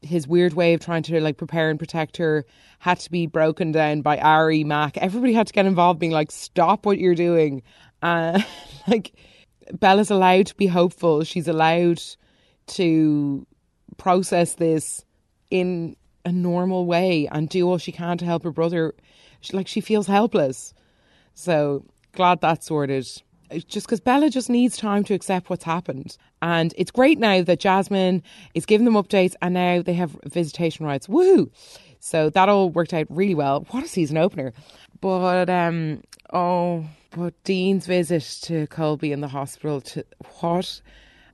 His 0.00 0.28
weird 0.28 0.54
way 0.54 0.74
of 0.74 0.80
trying 0.80 1.02
to 1.04 1.20
like 1.20 1.36
prepare 1.36 1.70
and 1.70 1.78
protect 1.78 2.16
her 2.18 2.44
had 2.78 3.00
to 3.00 3.10
be 3.10 3.26
broken 3.26 3.72
down 3.72 4.02
by 4.02 4.18
Ari, 4.18 4.62
Mac. 4.64 4.96
Everybody 4.96 5.32
had 5.32 5.48
to 5.48 5.52
get 5.52 5.66
involved, 5.66 5.98
being 5.98 6.12
like, 6.12 6.30
"Stop 6.30 6.86
what 6.86 6.98
you're 6.98 7.16
doing." 7.16 7.62
Uh, 8.00 8.40
like 8.86 9.12
Bella's 9.72 10.10
allowed 10.10 10.46
to 10.46 10.54
be 10.54 10.68
hopeful. 10.68 11.24
She's 11.24 11.48
allowed 11.48 12.00
to 12.68 13.46
process 13.96 14.54
this 14.54 15.04
in 15.50 15.96
a 16.24 16.30
normal 16.32 16.86
way 16.86 17.28
and 17.30 17.48
do 17.48 17.68
all 17.68 17.78
she 17.78 17.92
can 17.92 18.18
to 18.18 18.24
help 18.24 18.44
her 18.44 18.52
brother. 18.52 18.94
She, 19.40 19.56
like 19.56 19.66
she 19.66 19.80
feels 19.80 20.06
helpless. 20.06 20.74
So 21.38 21.84
glad 22.14 22.40
that's 22.40 22.66
sorted 22.66 23.06
just 23.68 23.86
because 23.86 24.00
Bella 24.00 24.28
just 24.28 24.50
needs 24.50 24.76
time 24.76 25.04
to 25.04 25.14
accept 25.14 25.48
what's 25.48 25.62
happened. 25.62 26.16
And 26.42 26.74
it's 26.76 26.90
great 26.90 27.20
now 27.20 27.42
that 27.42 27.60
Jasmine 27.60 28.24
is 28.54 28.66
giving 28.66 28.84
them 28.84 28.94
updates 28.94 29.36
and 29.40 29.54
now 29.54 29.80
they 29.80 29.94
have 29.94 30.18
visitation 30.24 30.84
rights. 30.84 31.08
Woo! 31.08 31.48
So 32.00 32.28
that 32.30 32.48
all 32.48 32.70
worked 32.70 32.92
out 32.92 33.06
really 33.08 33.36
well. 33.36 33.64
What 33.70 33.84
a 33.84 33.88
season 33.88 34.16
opener. 34.16 34.52
But, 35.00 35.48
um, 35.48 36.02
oh, 36.32 36.84
but 37.12 37.40
Dean's 37.44 37.86
visit 37.86 38.24
to 38.42 38.66
Colby 38.66 39.12
in 39.12 39.20
the 39.20 39.28
hospital, 39.28 39.80
to 39.82 40.04
what 40.40 40.80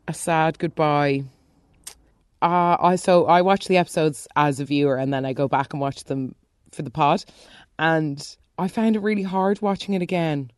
a 0.07 0.13
sad 0.13 0.59
goodbye. 0.59 1.25
Uh, 2.43 2.77
I 2.79 2.97
so 2.97 3.25
I 3.25 3.41
watch 3.41 3.69
the 3.69 3.79
episodes 3.79 4.29
as 4.37 4.61
a 4.61 4.67
viewer 4.67 4.97
and 4.97 5.15
then 5.15 5.25
I 5.25 5.33
go 5.33 5.49
back 5.49 5.73
and 5.73 5.81
watch 5.81 6.05
them 6.05 6.35
for 6.73 6.83
the 6.83 6.91
pod. 6.91 7.25
And 7.79 8.37
I 8.59 8.69
found 8.69 8.97
it 8.97 9.03
really 9.03 9.23
hard 9.23 9.61
watching 9.61 9.95
it 9.95 10.03
again 10.03 10.51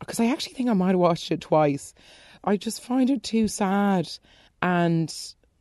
because 0.00 0.20
I 0.20 0.26
actually 0.26 0.54
think 0.54 0.68
I 0.68 0.74
might 0.74 0.90
have 0.90 0.98
watched 0.98 1.30
it 1.30 1.40
twice. 1.40 1.94
I 2.42 2.56
just 2.56 2.82
find 2.82 3.10
it 3.10 3.22
too 3.22 3.48
sad. 3.48 4.08
And 4.60 5.14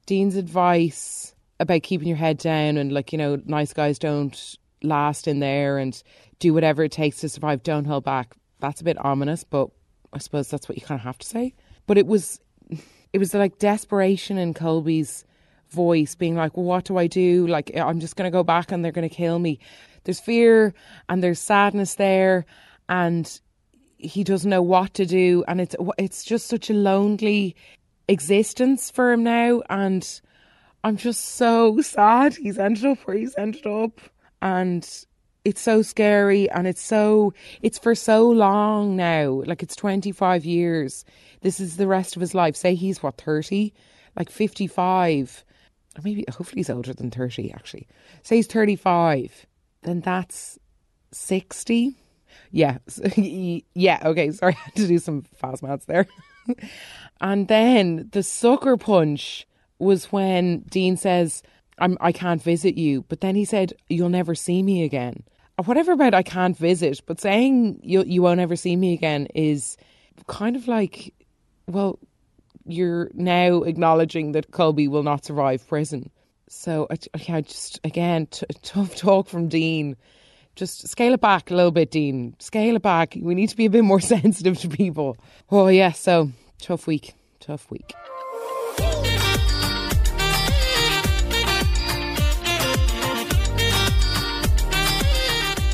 Dean's 0.05 0.35
advice 0.35 1.35
about 1.59 1.83
keeping 1.83 2.07
your 2.07 2.17
head 2.17 2.37
down 2.37 2.77
and, 2.77 2.91
like, 2.91 3.11
you 3.11 3.17
know, 3.17 3.39
nice 3.45 3.73
guys 3.73 3.99
don't 3.99 4.57
last 4.81 5.27
in 5.27 5.39
there 5.39 5.77
and 5.77 6.01
do 6.39 6.53
whatever 6.53 6.83
it 6.83 6.91
takes 6.91 7.21
to 7.21 7.29
survive, 7.29 7.63
don't 7.63 7.85
hold 7.85 8.03
back. 8.03 8.35
That's 8.59 8.81
a 8.81 8.83
bit 8.83 8.97
ominous, 9.03 9.43
but 9.43 9.69
I 10.11 10.17
suppose 10.17 10.49
that's 10.49 10.67
what 10.67 10.77
you 10.77 10.83
kind 10.83 10.99
of 10.99 11.05
have 11.05 11.17
to 11.19 11.27
say. 11.27 11.53
But 11.85 11.97
it 11.97 12.07
was, 12.07 12.41
it 13.13 13.17
was 13.17 13.33
like 13.33 13.59
desperation 13.59 14.37
in 14.37 14.53
Colby's 14.53 15.23
voice 15.73 16.15
being 16.15 16.35
like, 16.35 16.55
well, 16.55 16.65
what 16.65 16.85
do 16.85 16.97
I 16.97 17.07
do? 17.07 17.47
Like, 17.47 17.71
eh, 17.73 17.83
I'm 17.83 17.99
just 17.99 18.15
going 18.15 18.31
to 18.31 18.35
go 18.35 18.43
back 18.43 18.71
and 18.71 18.83
they're 18.83 18.91
going 18.91 19.09
to 19.09 19.15
kill 19.15 19.39
me. 19.39 19.59
There's 20.03 20.19
fear 20.19 20.73
and 21.09 21.23
there's 21.23 21.39
sadness 21.39 21.95
there. 21.95 22.45
And 22.87 23.39
he 24.03 24.23
doesn't 24.23 24.49
know 24.49 24.61
what 24.61 24.93
to 24.95 25.05
do, 25.05 25.43
and 25.47 25.61
it's 25.61 25.75
it's 25.97 26.23
just 26.23 26.47
such 26.47 26.69
a 26.69 26.73
lonely 26.73 27.55
existence 28.07 28.91
for 28.91 29.13
him 29.13 29.23
now, 29.23 29.61
and 29.69 30.21
I'm 30.83 30.97
just 30.97 31.35
so 31.35 31.81
sad 31.81 32.35
he's 32.35 32.57
ended 32.57 32.85
up 32.85 32.99
where 32.99 33.17
he's 33.17 33.35
ended 33.37 33.65
up, 33.65 34.01
and 34.41 34.87
it's 35.45 35.61
so 35.61 35.81
scary, 35.81 36.49
and 36.49 36.67
it's 36.67 36.81
so 36.81 37.33
it's 37.61 37.79
for 37.79 37.95
so 37.95 38.29
long 38.29 38.95
now, 38.95 39.41
like 39.45 39.63
it's 39.63 39.75
25 39.75 40.45
years. 40.45 41.05
This 41.41 41.59
is 41.59 41.77
the 41.77 41.87
rest 41.87 42.15
of 42.15 42.21
his 42.21 42.35
life. 42.35 42.55
Say 42.55 42.75
he's 42.75 43.01
what 43.01 43.17
30, 43.17 43.73
like 44.17 44.29
55, 44.29 45.43
or 45.97 46.01
maybe 46.03 46.25
hopefully 46.29 46.59
he's 46.59 46.69
older 46.69 46.93
than 46.93 47.11
30 47.11 47.51
actually. 47.51 47.87
Say 48.23 48.37
he's 48.37 48.47
35, 48.47 49.45
then 49.83 49.99
that's 50.01 50.57
60 51.11 51.95
yeah. 52.51 52.77
yeah. 53.15 53.99
Okay. 54.03 54.31
Sorry. 54.31 54.53
I 54.57 54.59
had 54.59 54.75
to 54.75 54.87
do 54.87 54.99
some 54.99 55.23
fast 55.35 55.63
maths 55.63 55.85
there. 55.85 56.07
and 57.21 57.47
then 57.47 58.09
the 58.11 58.23
sucker 58.23 58.77
punch 58.77 59.47
was 59.79 60.11
when 60.11 60.59
Dean 60.61 60.97
says, 60.97 61.43
I'm, 61.79 61.97
I 61.99 62.11
can't 62.11 62.41
visit 62.41 62.77
you. 62.77 63.03
But 63.03 63.21
then 63.21 63.35
he 63.35 63.45
said, 63.45 63.73
You'll 63.89 64.09
never 64.09 64.35
see 64.35 64.63
me 64.63 64.83
again. 64.83 65.23
Whatever 65.65 65.91
about 65.91 66.15
I 66.15 66.23
can't 66.23 66.57
visit, 66.57 67.01
but 67.05 67.21
saying 67.21 67.79
you, 67.83 68.03
you 68.05 68.23
won't 68.23 68.39
ever 68.39 68.55
see 68.55 68.75
me 68.75 68.93
again 68.93 69.27
is 69.35 69.77
kind 70.25 70.55
of 70.55 70.67
like, 70.67 71.13
well, 71.67 71.99
you're 72.65 73.09
now 73.13 73.63
acknowledging 73.63 74.33
that 74.33 74.51
Colby 74.51 74.87
will 74.87 75.03
not 75.03 75.25
survive 75.25 75.67
prison. 75.67 76.09
So 76.47 76.87
I, 76.89 76.97
I 77.33 77.41
just, 77.41 77.79
again, 77.83 78.27
t- 78.27 78.45
tough 78.61 78.95
talk 78.95 79.27
from 79.27 79.47
Dean 79.47 79.95
just 80.55 80.87
scale 80.87 81.13
it 81.13 81.21
back 81.21 81.49
a 81.49 81.55
little 81.55 81.71
bit, 81.71 81.91
Dean. 81.91 82.35
Scale 82.39 82.75
it 82.75 82.81
back. 82.81 83.17
We 83.19 83.33
need 83.33 83.49
to 83.49 83.57
be 83.57 83.65
a 83.65 83.69
bit 83.69 83.83
more 83.83 83.99
sensitive 83.99 84.59
to 84.59 84.69
people. 84.69 85.17
Oh, 85.51 85.67
yeah, 85.67 85.91
so 85.91 86.31
tough 86.59 86.87
week. 86.87 87.13
Tough 87.39 87.69
week. 87.71 87.93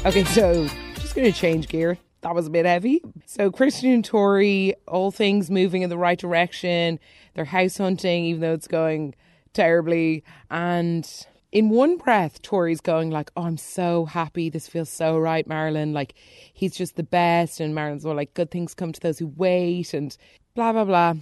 Okay, 0.05 0.23
so 0.23 0.65
just 0.95 1.13
to 1.13 1.31
change 1.33 1.67
gear. 1.67 1.97
That 2.21 2.35
was 2.35 2.47
a 2.47 2.49
bit 2.49 2.65
heavy. 2.65 3.01
So, 3.25 3.49
Christian 3.49 3.91
and 3.91 4.03
Tori, 4.03 4.75
all 4.87 5.11
things 5.11 5.49
moving 5.49 5.83
in 5.83 5.89
the 5.89 5.97
right 5.97 6.19
direction. 6.19 6.99
They're 7.33 7.45
house 7.45 7.77
hunting, 7.77 8.25
even 8.25 8.41
though 8.41 8.53
it's 8.53 8.67
going 8.67 9.15
terribly. 9.53 10.23
And 10.51 11.09
in 11.51 11.69
one 11.69 11.97
breath, 11.97 12.41
Tori's 12.41 12.81
going 12.81 13.09
like, 13.09 13.31
"Oh, 13.37 13.43
I'm 13.43 13.57
so 13.57 14.05
happy. 14.05 14.49
This 14.49 14.67
feels 14.67 14.89
so 14.89 15.17
right, 15.17 15.47
Marilyn. 15.47 15.93
Like, 15.93 16.13
he's 16.53 16.75
just 16.75 16.95
the 16.97 17.03
best." 17.03 17.59
And 17.59 17.73
Marilyn's 17.73 18.05
all 18.05 18.15
like, 18.15 18.33
"Good 18.33 18.51
things 18.51 18.73
come 18.73 18.91
to 18.91 18.99
those 18.99 19.19
who 19.19 19.27
wait," 19.27 19.93
and 19.93 20.15
blah 20.55 20.73
blah 20.73 20.85
blah. 20.85 21.13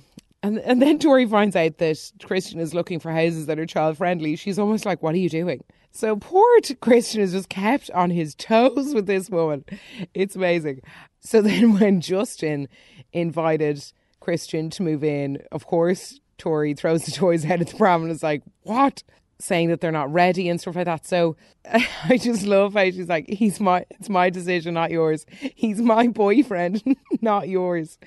And 0.43 0.59
and 0.59 0.81
then 0.81 0.99
Tori 0.99 1.25
finds 1.27 1.55
out 1.55 1.77
that 1.77 2.11
Christian 2.23 2.59
is 2.59 2.73
looking 2.73 2.99
for 2.99 3.11
houses 3.11 3.45
that 3.45 3.59
are 3.59 3.65
child 3.65 3.97
friendly. 3.97 4.35
She's 4.35 4.59
almost 4.59 4.85
like, 4.85 5.03
"What 5.03 5.13
are 5.13 5.19
you 5.19 5.29
doing?" 5.29 5.63
So 5.97 6.15
poor 6.15 6.59
Christian 6.79 7.21
is 7.21 7.31
just 7.31 7.49
kept 7.49 7.89
on 7.89 8.11
his 8.11 8.35
toes 8.35 8.93
with 8.93 9.07
this 9.07 9.31
woman. 9.31 9.65
It's 10.13 10.35
amazing. 10.35 10.81
So 11.21 11.41
then 11.41 11.79
when 11.79 12.01
Justin 12.01 12.67
invited 13.13 13.83
Christian 14.19 14.69
to 14.71 14.83
move 14.83 15.03
in, 15.03 15.41
of 15.51 15.65
course, 15.65 16.19
Tori 16.37 16.75
throws 16.75 17.05
the 17.05 17.11
toys 17.11 17.45
out 17.45 17.61
at 17.61 17.67
the 17.69 17.77
pram 17.77 18.03
and 18.03 18.11
is 18.11 18.21
like, 18.21 18.43
"What?" 18.61 19.01
Saying 19.39 19.69
that 19.69 19.81
they're 19.81 19.91
not 19.91 20.11
ready 20.11 20.49
and 20.49 20.59
stuff 20.59 20.75
like 20.75 20.85
that. 20.85 21.05
So 21.05 21.35
I 22.05 22.17
just 22.17 22.45
love 22.45 22.73
how 22.73 22.85
she's 22.85 23.07
like, 23.07 23.27
he's 23.29 23.59
my, 23.59 23.85
it's 23.91 24.09
my 24.09 24.29
decision, 24.29 24.73
not 24.73 24.91
yours. 24.91 25.25
He's 25.55 25.81
my 25.81 26.07
boyfriend, 26.07 26.83
not 27.21 27.47
yours. 27.47 27.97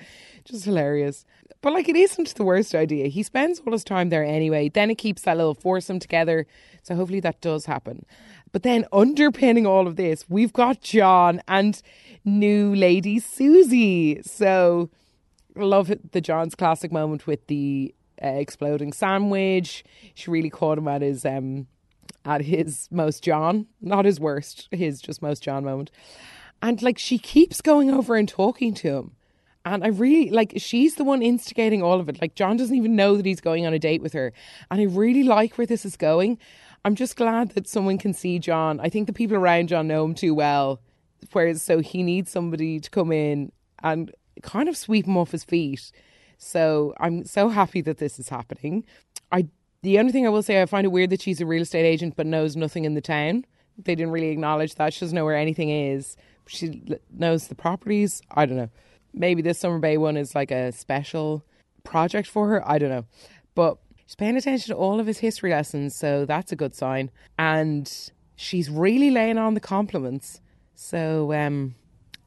Just 0.43 0.65
hilarious. 0.65 1.25
But 1.61 1.73
like, 1.73 1.87
it 1.87 1.95
isn't 1.95 2.35
the 2.35 2.43
worst 2.43 2.73
idea. 2.73 3.07
He 3.07 3.21
spends 3.23 3.59
all 3.59 3.73
his 3.73 3.83
time 3.83 4.09
there 4.09 4.23
anyway. 4.23 4.69
Then 4.69 4.89
it 4.89 4.97
keeps 4.97 5.21
that 5.23 5.37
little 5.37 5.53
foursome 5.53 5.99
together. 5.99 6.47
So 6.81 6.95
hopefully 6.95 7.19
that 7.19 7.39
does 7.41 7.65
happen. 7.65 8.05
But 8.51 8.63
then 8.63 8.85
underpinning 8.91 9.65
all 9.65 9.87
of 9.87 9.95
this, 9.95 10.25
we've 10.27 10.51
got 10.51 10.81
John 10.81 11.41
and 11.47 11.81
new 12.25 12.75
lady 12.75 13.19
Susie. 13.19 14.21
So 14.23 14.89
love 15.55 15.91
the 16.11 16.21
John's 16.21 16.55
classic 16.55 16.91
moment 16.91 17.27
with 17.27 17.45
the 17.47 17.93
uh, 18.23 18.27
exploding 18.27 18.93
sandwich. 18.93 19.83
She 20.13 20.29
really 20.31 20.49
caught 20.49 20.77
him 20.77 20.87
at 20.87 21.01
his 21.01 21.25
um, 21.25 21.67
at 22.25 22.41
his 22.41 22.87
most 22.91 23.23
John, 23.23 23.67
not 23.81 24.05
his 24.05 24.19
worst, 24.19 24.67
his 24.71 25.01
just 25.01 25.21
most 25.21 25.43
John 25.43 25.63
moment. 25.63 25.91
And 26.61 26.81
like 26.81 26.99
she 26.99 27.17
keeps 27.17 27.61
going 27.61 27.89
over 27.89 28.15
and 28.15 28.27
talking 28.27 28.73
to 28.75 28.95
him. 28.97 29.15
And 29.63 29.83
I 29.83 29.87
really 29.87 30.29
like 30.29 30.53
she's 30.57 30.95
the 30.95 31.03
one 31.03 31.21
instigating 31.21 31.83
all 31.83 31.99
of 31.99 32.09
it. 32.09 32.21
Like 32.21 32.35
John 32.35 32.57
doesn't 32.57 32.75
even 32.75 32.95
know 32.95 33.15
that 33.15 33.25
he's 33.25 33.41
going 33.41 33.65
on 33.65 33.73
a 33.73 33.79
date 33.79 34.01
with 34.01 34.13
her. 34.13 34.33
And 34.69 34.81
I 34.81 34.85
really 34.85 35.23
like 35.23 35.57
where 35.57 35.67
this 35.67 35.85
is 35.85 35.97
going. 35.97 36.39
I'm 36.83 36.95
just 36.95 37.15
glad 37.15 37.51
that 37.51 37.67
someone 37.67 37.99
can 37.99 38.13
see 38.13 38.39
John. 38.39 38.79
I 38.79 38.89
think 38.89 39.05
the 39.05 39.13
people 39.13 39.37
around 39.37 39.69
John 39.69 39.87
know 39.87 40.03
him 40.03 40.15
too 40.15 40.33
well. 40.33 40.81
Whereas 41.31 41.61
so 41.61 41.79
he 41.79 42.01
needs 42.01 42.31
somebody 42.31 42.79
to 42.79 42.89
come 42.89 43.11
in 43.11 43.51
and 43.83 44.11
kind 44.41 44.67
of 44.67 44.75
sweep 44.75 45.05
him 45.05 45.17
off 45.17 45.31
his 45.31 45.43
feet. 45.43 45.91
So 46.43 46.95
I'm 46.99 47.23
so 47.23 47.49
happy 47.49 47.81
that 47.81 47.99
this 47.99 48.17
is 48.17 48.29
happening. 48.29 48.83
I 49.31 49.47
the 49.83 49.99
only 49.99 50.11
thing 50.11 50.25
I 50.25 50.29
will 50.29 50.41
say 50.41 50.61
I 50.61 50.65
find 50.65 50.85
it 50.85 50.89
weird 50.89 51.11
that 51.11 51.21
she's 51.21 51.39
a 51.39 51.45
real 51.45 51.61
estate 51.61 51.85
agent 51.85 52.15
but 52.15 52.25
knows 52.25 52.55
nothing 52.55 52.83
in 52.83 52.95
the 52.95 53.01
town. 53.01 53.45
They 53.77 53.93
didn't 53.93 54.11
really 54.11 54.29
acknowledge 54.29 54.75
that. 54.75 54.93
She 54.93 55.01
doesn't 55.01 55.15
know 55.15 55.23
where 55.23 55.37
anything 55.37 55.69
is. 55.69 56.17
She 56.47 56.81
knows 57.15 57.47
the 57.47 57.55
properties. 57.55 58.23
I 58.31 58.47
don't 58.47 58.57
know. 58.57 58.69
Maybe 59.13 59.43
this 59.43 59.59
Summer 59.59 59.77
Bay 59.77 59.97
one 59.97 60.17
is 60.17 60.33
like 60.33 60.49
a 60.49 60.71
special 60.71 61.45
project 61.83 62.27
for 62.27 62.47
her. 62.49 62.67
I 62.67 62.79
don't 62.79 62.89
know. 62.89 63.05
But 63.53 63.77
she's 64.07 64.15
paying 64.15 64.35
attention 64.35 64.73
to 64.73 64.79
all 64.79 64.99
of 64.99 65.05
his 65.05 65.19
history 65.19 65.51
lessons, 65.51 65.95
so 65.95 66.25
that's 66.25 66.51
a 66.51 66.55
good 66.55 66.73
sign. 66.73 67.11
And 67.37 68.11
she's 68.35 68.69
really 68.69 69.11
laying 69.11 69.37
on 69.37 69.53
the 69.53 69.59
compliments. 69.59 70.41
So 70.73 71.33
um 71.33 71.75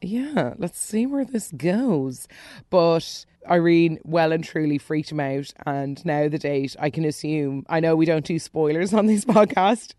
yeah, 0.05 0.53
let's 0.57 0.79
see 0.79 1.05
where 1.05 1.25
this 1.25 1.51
goes. 1.51 2.27
But 2.69 3.25
Irene 3.49 3.99
well 4.03 4.31
and 4.31 4.43
truly 4.43 4.77
freaked 4.77 5.11
him 5.11 5.19
out. 5.19 5.53
And 5.65 6.03
now 6.05 6.27
the 6.27 6.37
date, 6.37 6.75
I 6.79 6.89
can 6.89 7.05
assume, 7.05 7.65
I 7.69 7.79
know 7.79 7.95
we 7.95 8.05
don't 8.05 8.25
do 8.25 8.39
spoilers 8.39 8.93
on 8.93 9.05
this 9.05 9.25
podcast, 9.25 9.93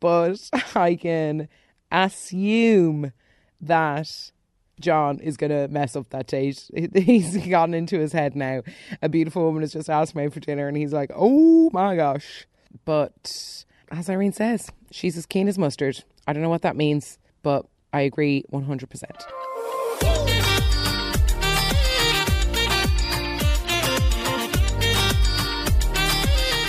but 0.00 0.50
I 0.74 0.94
can 0.94 1.48
assume 1.90 3.12
that 3.60 4.32
John 4.80 5.20
is 5.20 5.36
going 5.36 5.50
to 5.50 5.68
mess 5.68 5.96
up 5.96 6.08
that 6.10 6.26
date. 6.26 6.68
He's 6.94 7.36
gotten 7.46 7.74
into 7.74 7.98
his 7.98 8.12
head 8.12 8.34
now. 8.34 8.62
A 9.00 9.08
beautiful 9.08 9.44
woman 9.44 9.62
has 9.62 9.72
just 9.72 9.90
asked 9.90 10.14
me 10.14 10.24
out 10.24 10.32
for 10.32 10.40
dinner, 10.40 10.66
and 10.66 10.76
he's 10.76 10.92
like, 10.92 11.10
oh 11.14 11.70
my 11.72 11.94
gosh. 11.94 12.46
But 12.84 13.64
as 13.90 14.08
Irene 14.08 14.32
says, 14.32 14.70
she's 14.90 15.16
as 15.16 15.26
keen 15.26 15.46
as 15.46 15.58
mustard. 15.58 16.02
I 16.26 16.32
don't 16.32 16.42
know 16.42 16.48
what 16.48 16.62
that 16.62 16.74
means, 16.76 17.18
but 17.42 17.66
I 17.92 18.02
agree 18.02 18.44
100%. 18.52 19.02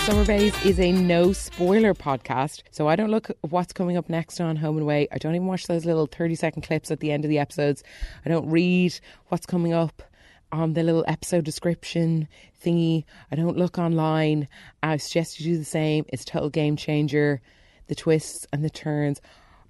Summer 0.06 0.26
Bays 0.26 0.66
is 0.66 0.82
a 0.82 0.92
no 0.92 1.32
spoiler 1.32 1.94
podcast, 1.94 2.64
so 2.72 2.90
I 2.90 2.98
don't 2.98 3.10
look 3.10 3.30
at 3.30 3.38
what's 3.40 3.72
coming 3.72 3.96
up 3.96 4.10
next 4.10 4.42
on 4.42 4.58
Home 4.58 4.76
and 4.76 4.84
Away. 4.84 5.08
I 5.14 5.18
don't 5.18 5.34
even 5.34 5.48
watch 5.48 5.68
those 5.68 5.86
little 5.86 6.08
30 6.08 6.36
second 6.36 6.64
clips 6.64 6.92
at 6.92 7.00
the 7.00 7.10
end 7.10 7.24
of 7.24 7.30
the 7.30 7.40
episodes. 7.40 7.84
I 8.26 8.30
don't 8.30 8.50
read 8.50 9.00
what's 9.30 9.46
coming 9.46 9.72
up 9.72 10.04
on 10.52 10.74
the 10.74 10.84
little 10.84 11.06
episode 11.08 11.46
description 11.46 12.28
thingy. 12.62 13.06
I 13.32 13.38
don't 13.38 13.58
look 13.58 13.78
online. 13.80 14.50
I 14.84 14.98
suggest 14.98 15.40
you 15.40 15.54
do 15.54 15.58
the 15.58 15.64
same. 15.64 16.04
It's 16.10 16.24
a 16.24 16.26
total 16.26 16.50
game 16.50 16.76
changer. 16.76 17.42
The 17.88 17.96
twists 17.96 18.46
and 18.52 18.62
the 18.64 18.70
turns 18.70 19.22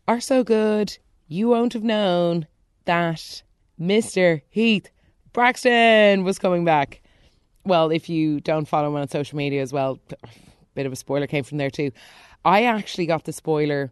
are 0.07 0.19
so 0.19 0.43
good. 0.43 0.97
You 1.27 1.47
won't 1.49 1.73
have 1.73 1.83
known 1.83 2.47
that 2.85 3.43
Mr. 3.79 4.41
Heath 4.49 4.89
Braxton 5.31 6.23
was 6.23 6.37
coming 6.37 6.63
back 6.65 7.01
well, 7.65 7.91
if 7.91 8.09
you 8.09 8.41
don't 8.41 8.67
follow 8.67 8.89
him 8.89 8.95
on 8.95 9.07
social 9.07 9.37
media 9.37 9.61
as 9.61 9.71
well, 9.71 9.99
a 10.11 10.27
bit 10.75 10.85
of 10.85 10.91
a 10.91 10.95
spoiler 10.95 11.27
came 11.27 11.43
from 11.43 11.57
there 11.57 11.69
too. 11.69 11.91
I 12.45 12.63
actually 12.63 13.05
got 13.05 13.23
the 13.23 13.33
spoiler 13.33 13.91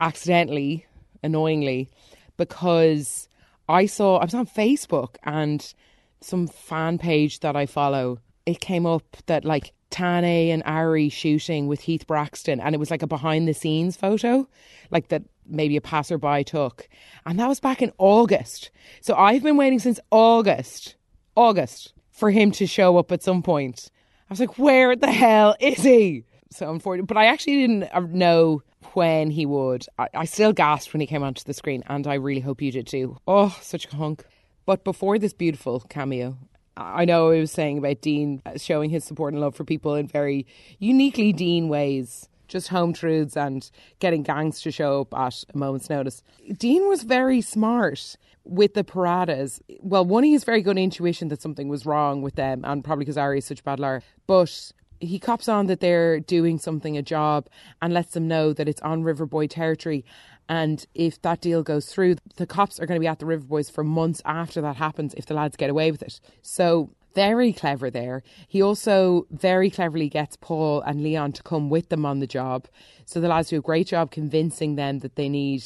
accidentally, 0.00 0.86
annoyingly, 1.22 1.88
because 2.36 3.28
I 3.68 3.86
saw 3.86 4.18
I 4.18 4.24
was 4.24 4.34
on 4.34 4.46
Facebook 4.46 5.16
and 5.24 5.72
some 6.20 6.48
fan 6.48 6.98
page 6.98 7.40
that 7.40 7.56
I 7.56 7.66
follow. 7.66 8.18
It 8.44 8.60
came 8.60 8.86
up 8.86 9.16
that 9.26 9.44
like 9.44 9.72
Tane 9.90 10.52
and 10.52 10.62
Ari 10.64 11.08
shooting 11.08 11.66
with 11.66 11.80
Heath 11.80 12.06
Braxton, 12.06 12.60
and 12.60 12.74
it 12.74 12.78
was 12.78 12.90
like 12.90 13.02
a 13.02 13.06
behind 13.06 13.48
the 13.48 13.54
scenes 13.54 13.96
photo, 13.96 14.46
like 14.90 15.08
that 15.08 15.22
maybe 15.48 15.76
a 15.76 15.80
passerby 15.80 16.44
took, 16.44 16.88
and 17.26 17.38
that 17.38 17.48
was 17.48 17.60
back 17.60 17.82
in 17.82 17.92
August. 17.98 18.70
So 19.00 19.14
I've 19.14 19.42
been 19.42 19.56
waiting 19.56 19.78
since 19.78 20.00
August, 20.10 20.96
August 21.34 21.94
for 22.10 22.30
him 22.30 22.50
to 22.52 22.66
show 22.66 22.98
up 22.98 23.12
at 23.12 23.22
some 23.22 23.42
point. 23.42 23.90
I 24.28 24.32
was 24.32 24.40
like, 24.40 24.58
where 24.58 24.94
the 24.94 25.10
hell 25.10 25.56
is 25.60 25.82
he? 25.82 26.24
So 26.50 26.70
unfortunate, 26.70 27.06
but 27.06 27.16
I 27.16 27.26
actually 27.26 27.56
didn't 27.56 27.84
uh, 27.92 28.00
know 28.00 28.62
when 28.94 29.30
he 29.30 29.46
would. 29.46 29.86
I, 29.98 30.08
I 30.14 30.24
still 30.24 30.52
gasped 30.52 30.92
when 30.92 31.00
he 31.00 31.06
came 31.06 31.22
onto 31.22 31.44
the 31.44 31.54
screen, 31.54 31.82
and 31.86 32.06
I 32.06 32.14
really 32.14 32.40
hope 32.40 32.62
you 32.62 32.72
did 32.72 32.86
too. 32.86 33.18
Oh, 33.26 33.56
such 33.60 33.86
a 33.92 33.96
hunk. 33.96 34.24
But 34.64 34.84
before 34.84 35.18
this 35.18 35.32
beautiful 35.32 35.80
cameo, 35.80 36.36
I 36.76 37.04
know 37.04 37.30
I 37.30 37.40
was 37.40 37.50
saying 37.50 37.78
about 37.78 38.00
Dean 38.00 38.40
uh, 38.46 38.56
showing 38.56 38.90
his 38.90 39.04
support 39.04 39.32
and 39.32 39.40
love 39.40 39.54
for 39.56 39.64
people 39.64 39.94
in 39.94 40.06
very 40.06 40.46
uniquely 40.78 41.32
Dean 41.32 41.68
ways, 41.68 42.28
just 42.48 42.68
home 42.68 42.92
truths 42.92 43.36
and 43.36 43.70
getting 44.00 44.22
gangs 44.22 44.60
to 44.62 44.70
show 44.70 45.02
up 45.02 45.14
at 45.14 45.44
a 45.54 45.56
moment's 45.56 45.88
notice. 45.88 46.22
Dean 46.56 46.88
was 46.88 47.02
very 47.02 47.40
smart 47.40 48.16
with 48.44 48.74
the 48.74 48.82
Paratas, 48.82 49.60
well, 49.80 50.04
one, 50.04 50.24
he 50.24 50.32
has 50.32 50.42
very 50.42 50.62
good 50.62 50.78
intuition 50.78 51.28
that 51.28 51.42
something 51.42 51.68
was 51.68 51.84
wrong 51.84 52.22
with 52.22 52.34
them, 52.34 52.64
and 52.64 52.82
probably 52.82 53.04
because 53.04 53.18
Ari 53.18 53.38
is 53.38 53.44
such 53.44 53.60
a 53.60 53.62
bad 53.62 53.78
liar. 53.78 54.02
But 54.26 54.72
he 55.00 55.18
cops 55.18 55.48
on 55.48 55.66
that 55.66 55.80
they're 55.80 56.18
doing 56.18 56.58
something, 56.58 56.96
a 56.96 57.02
job, 57.02 57.48
and 57.80 57.92
lets 57.92 58.14
them 58.14 58.26
know 58.26 58.52
that 58.52 58.68
it's 58.68 58.80
on 58.80 59.04
Riverboy 59.04 59.50
territory. 59.50 60.04
And 60.48 60.84
if 60.94 61.20
that 61.22 61.42
deal 61.42 61.62
goes 61.62 61.86
through, 61.86 62.16
the 62.36 62.46
cops 62.46 62.80
are 62.80 62.86
going 62.86 62.96
to 62.98 63.04
be 63.04 63.06
at 63.06 63.18
the 63.18 63.26
Riverboys 63.26 63.70
for 63.70 63.84
months 63.84 64.22
after 64.24 64.62
that 64.62 64.76
happens 64.76 65.14
if 65.14 65.26
the 65.26 65.34
lads 65.34 65.56
get 65.56 65.68
away 65.68 65.90
with 65.90 66.02
it. 66.02 66.18
So 66.40 66.90
very 67.18 67.52
clever 67.52 67.90
there. 67.90 68.22
He 68.46 68.62
also 68.62 69.26
very 69.32 69.70
cleverly 69.70 70.08
gets 70.08 70.36
Paul 70.36 70.82
and 70.82 71.02
Leon 71.02 71.32
to 71.32 71.42
come 71.42 71.68
with 71.68 71.88
them 71.88 72.06
on 72.06 72.20
the 72.20 72.28
job. 72.28 72.68
So 73.06 73.20
the 73.20 73.26
lads 73.26 73.48
do 73.48 73.58
a 73.58 73.60
great 73.60 73.88
job 73.88 74.12
convincing 74.12 74.76
them 74.76 75.00
that 75.00 75.16
they 75.16 75.28
need 75.28 75.64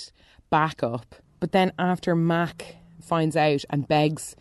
backup. 0.49 1.15
But 1.41 1.53
then 1.53 1.73
after 1.79 2.17
Mac 2.17 2.77
finds 3.03 3.37
out 3.37 3.67
and 3.69 3.87
begs 3.87 4.35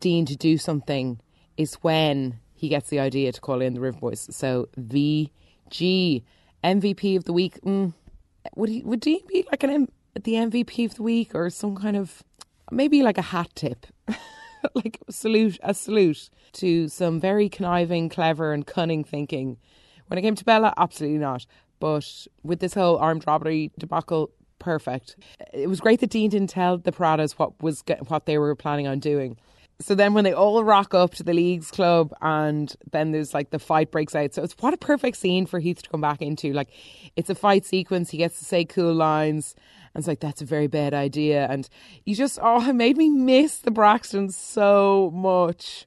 Dean 0.00 0.26
to 0.26 0.34
do 0.34 0.58
something, 0.58 1.20
is 1.56 1.74
when 1.82 2.40
he 2.52 2.68
gets 2.68 2.90
the 2.90 2.98
idea 2.98 3.30
to 3.30 3.40
call 3.40 3.60
in 3.60 3.74
the 3.74 3.80
River 3.80 4.00
Boys. 4.00 4.26
So 4.34 4.66
VG 4.76 6.24
MVP 6.64 7.16
of 7.16 7.24
the 7.26 7.32
week. 7.32 7.60
Mm, 7.60 7.94
would 8.56 8.70
he? 8.70 8.82
Would 8.82 9.00
Dean 9.00 9.20
be 9.28 9.46
like 9.52 9.62
an 9.62 9.86
the 10.20 10.32
MVP 10.32 10.84
of 10.86 10.94
the 10.96 11.04
week 11.04 11.32
or 11.32 11.48
some 11.48 11.76
kind 11.76 11.96
of 11.96 12.24
maybe 12.72 13.04
like 13.04 13.18
a 13.18 13.28
hat 13.34 13.50
tip? 13.54 13.86
like 14.74 14.98
salute, 15.08 15.58
a 15.62 15.74
salute 15.74 16.30
to 16.52 16.88
some 16.88 17.20
very 17.20 17.48
conniving, 17.48 18.08
clever, 18.08 18.52
and 18.52 18.66
cunning 18.66 19.04
thinking. 19.04 19.56
When 20.08 20.18
it 20.18 20.22
came 20.22 20.34
to 20.34 20.44
Bella, 20.44 20.74
absolutely 20.76 21.18
not. 21.18 21.46
But 21.78 22.26
with 22.42 22.60
this 22.60 22.74
whole 22.74 22.98
armed 22.98 23.24
robbery 23.26 23.70
debacle, 23.78 24.30
perfect. 24.58 25.16
It 25.52 25.68
was 25.68 25.80
great 25.80 26.00
that 26.00 26.10
Dean 26.10 26.30
didn't 26.30 26.50
tell 26.50 26.78
the 26.78 26.92
Paratas 26.92 27.32
what 27.32 27.60
was 27.62 27.82
what 28.08 28.26
they 28.26 28.38
were 28.38 28.54
planning 28.54 28.86
on 28.86 28.98
doing. 28.98 29.36
So 29.80 29.94
then 29.94 30.12
when 30.12 30.24
they 30.24 30.34
all 30.34 30.62
rock 30.62 30.92
up 30.92 31.14
to 31.14 31.22
the 31.22 31.32
leagues 31.32 31.70
club 31.70 32.12
and 32.20 32.74
then 32.92 33.12
there's 33.12 33.32
like 33.32 33.48
the 33.48 33.58
fight 33.58 33.90
breaks 33.90 34.14
out. 34.14 34.34
So 34.34 34.42
it's 34.42 34.54
what 34.60 34.74
a 34.74 34.76
perfect 34.76 35.16
scene 35.16 35.46
for 35.46 35.58
Heath 35.58 35.82
to 35.82 35.88
come 35.88 36.02
back 36.02 36.20
into. 36.20 36.52
Like 36.52 36.68
it's 37.16 37.30
a 37.30 37.34
fight 37.34 37.64
sequence. 37.64 38.10
He 38.10 38.18
gets 38.18 38.38
to 38.40 38.44
say 38.44 38.66
cool 38.66 38.92
lines. 38.92 39.54
And 39.94 40.00
it's 40.00 40.08
like, 40.08 40.20
that's 40.20 40.42
a 40.42 40.46
very 40.46 40.66
bad 40.66 40.94
idea. 40.94 41.46
And 41.48 41.68
you 42.04 42.14
just, 42.14 42.38
oh, 42.42 42.68
it 42.68 42.74
made 42.74 42.96
me 42.96 43.10
miss 43.10 43.58
the 43.58 43.70
Braxtons 43.70 44.34
so 44.34 45.10
much. 45.14 45.86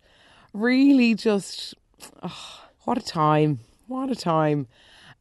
Really 0.54 1.16
just, 1.16 1.76
oh, 2.24 2.62
what 2.84 2.98
a 2.98 3.02
time. 3.02 3.60
What 3.88 4.10
a 4.10 4.16
time. 4.16 4.68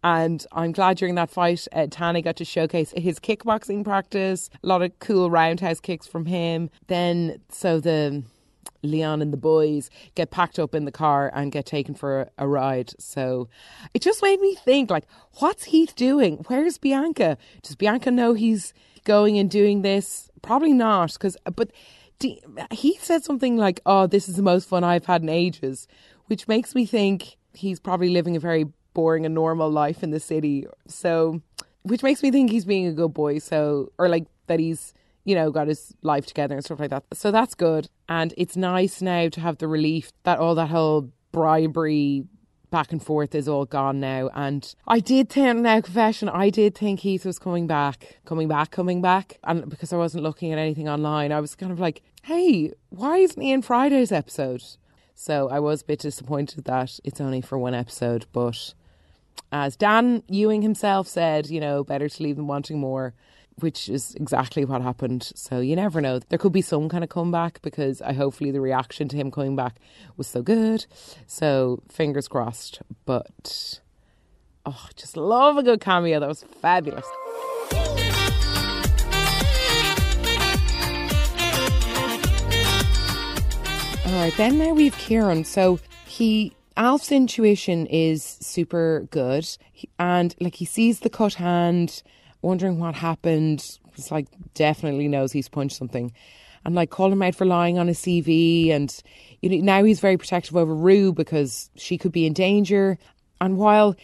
And 0.04 0.44
I'm 0.50 0.72
glad 0.72 0.96
during 0.96 1.14
that 1.14 1.30
fight, 1.30 1.66
uh, 1.72 1.86
Tane 1.88 2.22
got 2.22 2.36
to 2.36 2.44
showcase 2.44 2.92
his 2.96 3.20
kickboxing 3.20 3.84
practice, 3.84 4.50
a 4.62 4.66
lot 4.66 4.82
of 4.82 4.98
cool 4.98 5.30
roundhouse 5.30 5.78
kicks 5.78 6.08
from 6.08 6.26
him. 6.26 6.70
Then, 6.88 7.40
so 7.50 7.78
the 7.78 8.24
Leon 8.82 9.22
and 9.22 9.32
the 9.32 9.36
boys 9.36 9.90
get 10.14 10.30
packed 10.30 10.58
up 10.58 10.74
in 10.74 10.84
the 10.84 10.92
car 10.92 11.30
and 11.34 11.52
get 11.52 11.66
taken 11.66 11.94
for 11.94 12.30
a, 12.38 12.48
ride. 12.48 12.92
So 12.98 13.48
it 13.94 14.02
just 14.02 14.22
made 14.22 14.40
me 14.40 14.54
think, 14.54 14.90
like, 14.90 15.06
what's 15.38 15.64
Heath 15.64 15.94
doing? 15.94 16.44
Where's 16.48 16.78
Bianca? 16.78 17.38
Does 17.62 17.76
Bianca 17.76 18.10
know 18.10 18.34
he's 18.34 18.74
going 19.04 19.38
and 19.38 19.50
doing 19.50 19.82
this? 19.82 20.30
Probably 20.42 20.72
not, 20.72 21.12
because 21.12 21.36
but 21.56 21.70
he 22.70 22.96
said 23.00 23.24
something 23.24 23.56
like, 23.56 23.80
"Oh, 23.86 24.06
this 24.06 24.28
is 24.28 24.36
the 24.36 24.42
most 24.42 24.68
fun 24.68 24.84
I've 24.84 25.06
had 25.06 25.22
in 25.22 25.28
ages," 25.28 25.88
which 26.26 26.46
makes 26.48 26.74
me 26.74 26.86
think 26.86 27.36
he's 27.54 27.80
probably 27.80 28.10
living 28.10 28.36
a 28.36 28.40
very 28.40 28.66
boring 28.94 29.24
and 29.24 29.34
normal 29.34 29.70
life 29.70 30.02
in 30.02 30.10
the 30.10 30.20
city. 30.20 30.66
So, 30.86 31.40
which 31.82 32.02
makes 32.02 32.22
me 32.22 32.30
think 32.30 32.50
he's 32.50 32.64
being 32.64 32.86
a 32.86 32.92
good 32.92 33.14
boy. 33.14 33.38
So, 33.38 33.92
or 33.98 34.08
like 34.08 34.26
that 34.46 34.60
he's, 34.60 34.94
you 35.24 35.34
know, 35.34 35.50
got 35.50 35.68
his 35.68 35.94
life 36.02 36.26
together 36.26 36.54
and 36.54 36.64
stuff 36.64 36.80
like 36.80 36.90
that. 36.90 37.04
So 37.12 37.30
that's 37.30 37.54
good. 37.54 37.88
And 38.08 38.34
it's 38.36 38.56
nice 38.56 39.00
now 39.00 39.28
to 39.28 39.40
have 39.40 39.58
the 39.58 39.68
relief 39.68 40.12
that 40.24 40.38
all 40.38 40.54
that 40.56 40.70
whole 40.70 41.10
bribery 41.30 42.24
back 42.70 42.90
and 42.90 43.02
forth 43.02 43.34
is 43.34 43.46
all 43.46 43.66
gone 43.66 44.00
now. 44.00 44.30
And 44.34 44.74
I 44.88 44.98
did 44.98 45.28
think, 45.28 45.58
now 45.58 45.80
confession, 45.80 46.28
I 46.28 46.50
did 46.50 46.74
think 46.74 47.00
Heath 47.00 47.24
was 47.24 47.38
coming 47.38 47.66
back, 47.66 48.18
coming 48.24 48.48
back, 48.48 48.70
coming 48.70 49.00
back. 49.00 49.38
And 49.44 49.68
because 49.68 49.92
I 49.92 49.96
wasn't 49.96 50.24
looking 50.24 50.52
at 50.52 50.58
anything 50.58 50.88
online, 50.88 51.30
I 51.30 51.40
was 51.40 51.54
kind 51.54 51.70
of 51.70 51.78
like, 51.78 52.02
hey, 52.22 52.72
why 52.88 53.18
isn't 53.18 53.40
he 53.40 53.52
in 53.52 53.62
Friday's 53.62 54.10
episode? 54.10 54.64
So 55.14 55.48
I 55.50 55.60
was 55.60 55.82
a 55.82 55.84
bit 55.84 56.00
disappointed 56.00 56.64
that 56.64 56.98
it's 57.04 57.20
only 57.20 57.42
for 57.42 57.58
one 57.58 57.74
episode. 57.74 58.26
But 58.32 58.74
as 59.52 59.76
Dan 59.76 60.22
Ewing 60.28 60.62
himself 60.62 61.06
said, 61.06 61.48
you 61.48 61.60
know, 61.60 61.84
better 61.84 62.08
to 62.08 62.22
leave 62.22 62.36
them 62.36 62.48
wanting 62.48 62.80
more 62.80 63.14
which 63.60 63.88
is 63.88 64.14
exactly 64.14 64.64
what 64.64 64.82
happened. 64.82 65.30
So 65.34 65.60
you 65.60 65.76
never 65.76 66.00
know. 66.00 66.18
There 66.18 66.38
could 66.38 66.52
be 66.52 66.62
some 66.62 66.88
kind 66.88 67.04
of 67.04 67.10
comeback 67.10 67.60
because 67.62 68.02
I 68.02 68.12
hopefully 68.12 68.50
the 68.50 68.60
reaction 68.60 69.08
to 69.08 69.16
him 69.16 69.30
coming 69.30 69.56
back 69.56 69.76
was 70.16 70.26
so 70.26 70.42
good. 70.42 70.86
So 71.26 71.82
fingers 71.88 72.28
crossed. 72.28 72.80
But 73.04 73.80
oh, 74.66 74.88
just 74.96 75.16
love 75.16 75.56
a 75.56 75.62
good 75.62 75.80
cameo. 75.80 76.20
That 76.20 76.28
was 76.28 76.42
fabulous. 76.42 77.06
All 84.04 84.18
right, 84.18 84.34
then 84.36 84.58
now 84.58 84.74
we've 84.74 84.96
Kieran. 84.98 85.44
So 85.44 85.78
he 86.06 86.54
Alf's 86.76 87.12
intuition 87.12 87.86
is 87.86 88.22
super 88.22 89.06
good, 89.10 89.48
and 89.98 90.34
like 90.40 90.56
he 90.56 90.64
sees 90.64 91.00
the 91.00 91.10
cut 91.10 91.34
hand 91.34 92.02
wondering 92.42 92.78
what 92.78 92.94
happened. 92.94 93.78
It's 93.96 94.10
like 94.10 94.26
definitely 94.54 95.08
knows 95.08 95.32
he's 95.32 95.48
punched 95.48 95.76
something. 95.76 96.12
And 96.64 96.74
like 96.74 96.90
call 96.90 97.12
him 97.12 97.22
out 97.22 97.34
for 97.34 97.44
lying 97.44 97.78
on 97.78 97.88
his 97.88 97.98
CV. 97.98 98.70
And 98.70 98.94
you 99.40 99.50
know, 99.50 99.56
now 99.56 99.84
he's 99.84 100.00
very 100.00 100.16
protective 100.16 100.56
over 100.56 100.74
Roo 100.74 101.12
because 101.12 101.70
she 101.76 101.98
could 101.98 102.12
be 102.12 102.26
in 102.26 102.32
danger. 102.32 102.98
And 103.42 103.56
while 103.56 103.96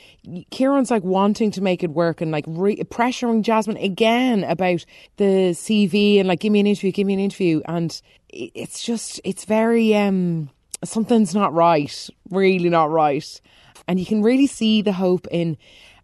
Kieran's 0.50 0.90
like 0.90 1.04
wanting 1.04 1.52
to 1.52 1.60
make 1.60 1.84
it 1.84 1.90
work 1.90 2.20
and 2.20 2.32
like 2.32 2.44
re- 2.48 2.78
pressuring 2.78 3.42
Jasmine 3.42 3.76
again 3.76 4.42
about 4.42 4.84
the 5.16 5.52
CV 5.52 6.18
and 6.18 6.26
like, 6.26 6.40
give 6.40 6.50
me 6.50 6.58
an 6.58 6.66
interview, 6.66 6.90
give 6.90 7.06
me 7.06 7.14
an 7.14 7.20
interview. 7.20 7.62
And 7.66 8.02
it's 8.30 8.82
just, 8.82 9.20
it's 9.22 9.44
very, 9.44 9.94
um, 9.94 10.50
something's 10.82 11.36
not 11.36 11.54
right, 11.54 12.10
really 12.30 12.68
not 12.68 12.90
right. 12.90 13.40
And 13.86 14.00
you 14.00 14.06
can 14.06 14.24
really 14.24 14.48
see 14.48 14.82
the 14.82 14.92
hope 14.92 15.28
in 15.30 15.56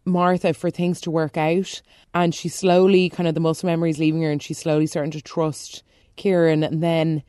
Martha 0.04 0.54
for 0.54 0.70
things 0.70 1.00
to 1.02 1.10
work 1.10 1.36
out. 1.36 1.80
And 2.12 2.34
she's 2.34 2.54
slowly, 2.54 3.08
kind 3.08 3.28
of 3.28 3.34
the 3.34 3.40
muscle 3.40 3.66
memories 3.66 3.98
leaving 3.98 4.22
her, 4.22 4.30
and 4.30 4.42
she's 4.42 4.58
slowly 4.58 4.86
starting 4.86 5.12
to 5.12 5.22
trust 5.22 5.82
Kieran. 6.16 6.62
And 6.62 6.82
then 6.82 7.22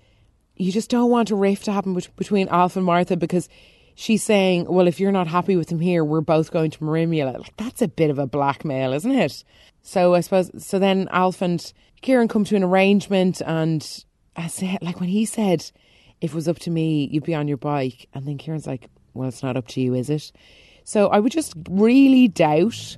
you 0.56 0.72
just 0.72 0.90
don't 0.90 1.10
want 1.10 1.32
a 1.32 1.36
rift 1.36 1.66
to 1.66 1.72
happen 1.72 1.98
between 2.16 2.48
Alf 2.50 2.76
and 2.76 2.86
Martha 2.86 3.18
because 3.18 3.50
she's 3.96 4.24
saying, 4.24 4.66
Well, 4.66 4.88
if 4.88 5.00
you're 5.00 5.12
not 5.12 5.28
happy 5.28 5.56
with 5.56 5.72
him 5.72 5.80
here, 5.80 6.04
we're 6.04 6.22
both 6.22 6.52
going 6.52 6.72
to 6.72 6.80
Merimbula. 6.80 7.40
Like, 7.40 7.58
that's 7.58 7.82
a 7.82 7.88
bit 7.88 8.10
of 8.10 8.20
a 8.20 8.28
blackmail, 8.28 8.94
isn't 8.94 9.12
it? 9.12 9.44
So 9.82 10.14
I 10.14 10.22
suppose, 10.22 10.52
so 10.64 10.80
then 10.80 11.08
Alf 11.12 11.42
and 11.42 11.74
Kieran 12.02 12.28
come 12.28 12.44
to 12.46 12.56
an 12.56 12.64
arrangement. 12.64 13.42
And 13.46 13.88
I 14.36 14.48
said, 14.48 14.80
like, 14.82 15.00
when 15.00 15.10
he 15.10 15.26
said, 15.26 15.72
If 16.22 16.32
it 16.32 16.36
was 16.36 16.48
up 16.48 16.60
to 16.60 16.70
me, 16.70 17.10
you'd 17.12 17.24
be 17.24 17.36
on 17.36 17.48
your 17.48 17.58
bike. 17.58 18.08
And 18.14 18.28
then 18.28 18.38
Kieran's 18.38 18.68
like, 18.68 18.90
Well, 19.14 19.30
it's 19.30 19.44
not 19.44 19.58
up 19.58 19.68
to 19.70 19.82
you, 19.82 19.94
is 19.94 20.10
it? 20.10 20.32
So 20.86 21.08
I 21.08 21.20
would 21.20 21.32
just 21.32 21.54
really 21.70 22.28
doubt 22.28 22.98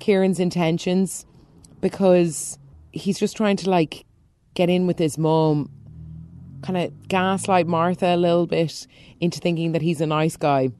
Kieran's 0.00 0.40
intentions 0.40 1.24
because 1.80 2.58
he's 2.92 3.18
just 3.18 3.36
trying 3.36 3.56
to 3.58 3.70
like 3.70 4.04
get 4.54 4.68
in 4.68 4.86
with 4.86 4.98
his 4.98 5.18
mum, 5.18 5.70
kind 6.62 6.78
of 6.78 7.08
gaslight 7.08 7.66
Martha 7.66 8.14
a 8.14 8.16
little 8.16 8.46
bit 8.46 8.86
into 9.20 9.38
thinking 9.38 9.72
that 9.72 9.82
he's 9.82 10.00
a 10.00 10.06
nice 10.06 10.36
guy 10.36 10.70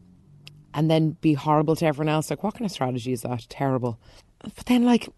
and 0.74 0.90
then 0.90 1.10
be 1.20 1.34
horrible 1.34 1.76
to 1.76 1.86
everyone 1.86 2.08
else. 2.08 2.30
Like, 2.30 2.42
what 2.42 2.54
kind 2.54 2.66
of 2.66 2.72
strategy 2.72 3.12
is 3.12 3.22
that? 3.22 3.46
Terrible. 3.48 3.98
But 4.42 4.66
then, 4.66 4.84
like, 4.84 5.08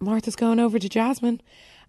Martha's 0.00 0.36
going 0.36 0.60
over 0.60 0.78
to 0.78 0.88
Jasmine 0.88 1.40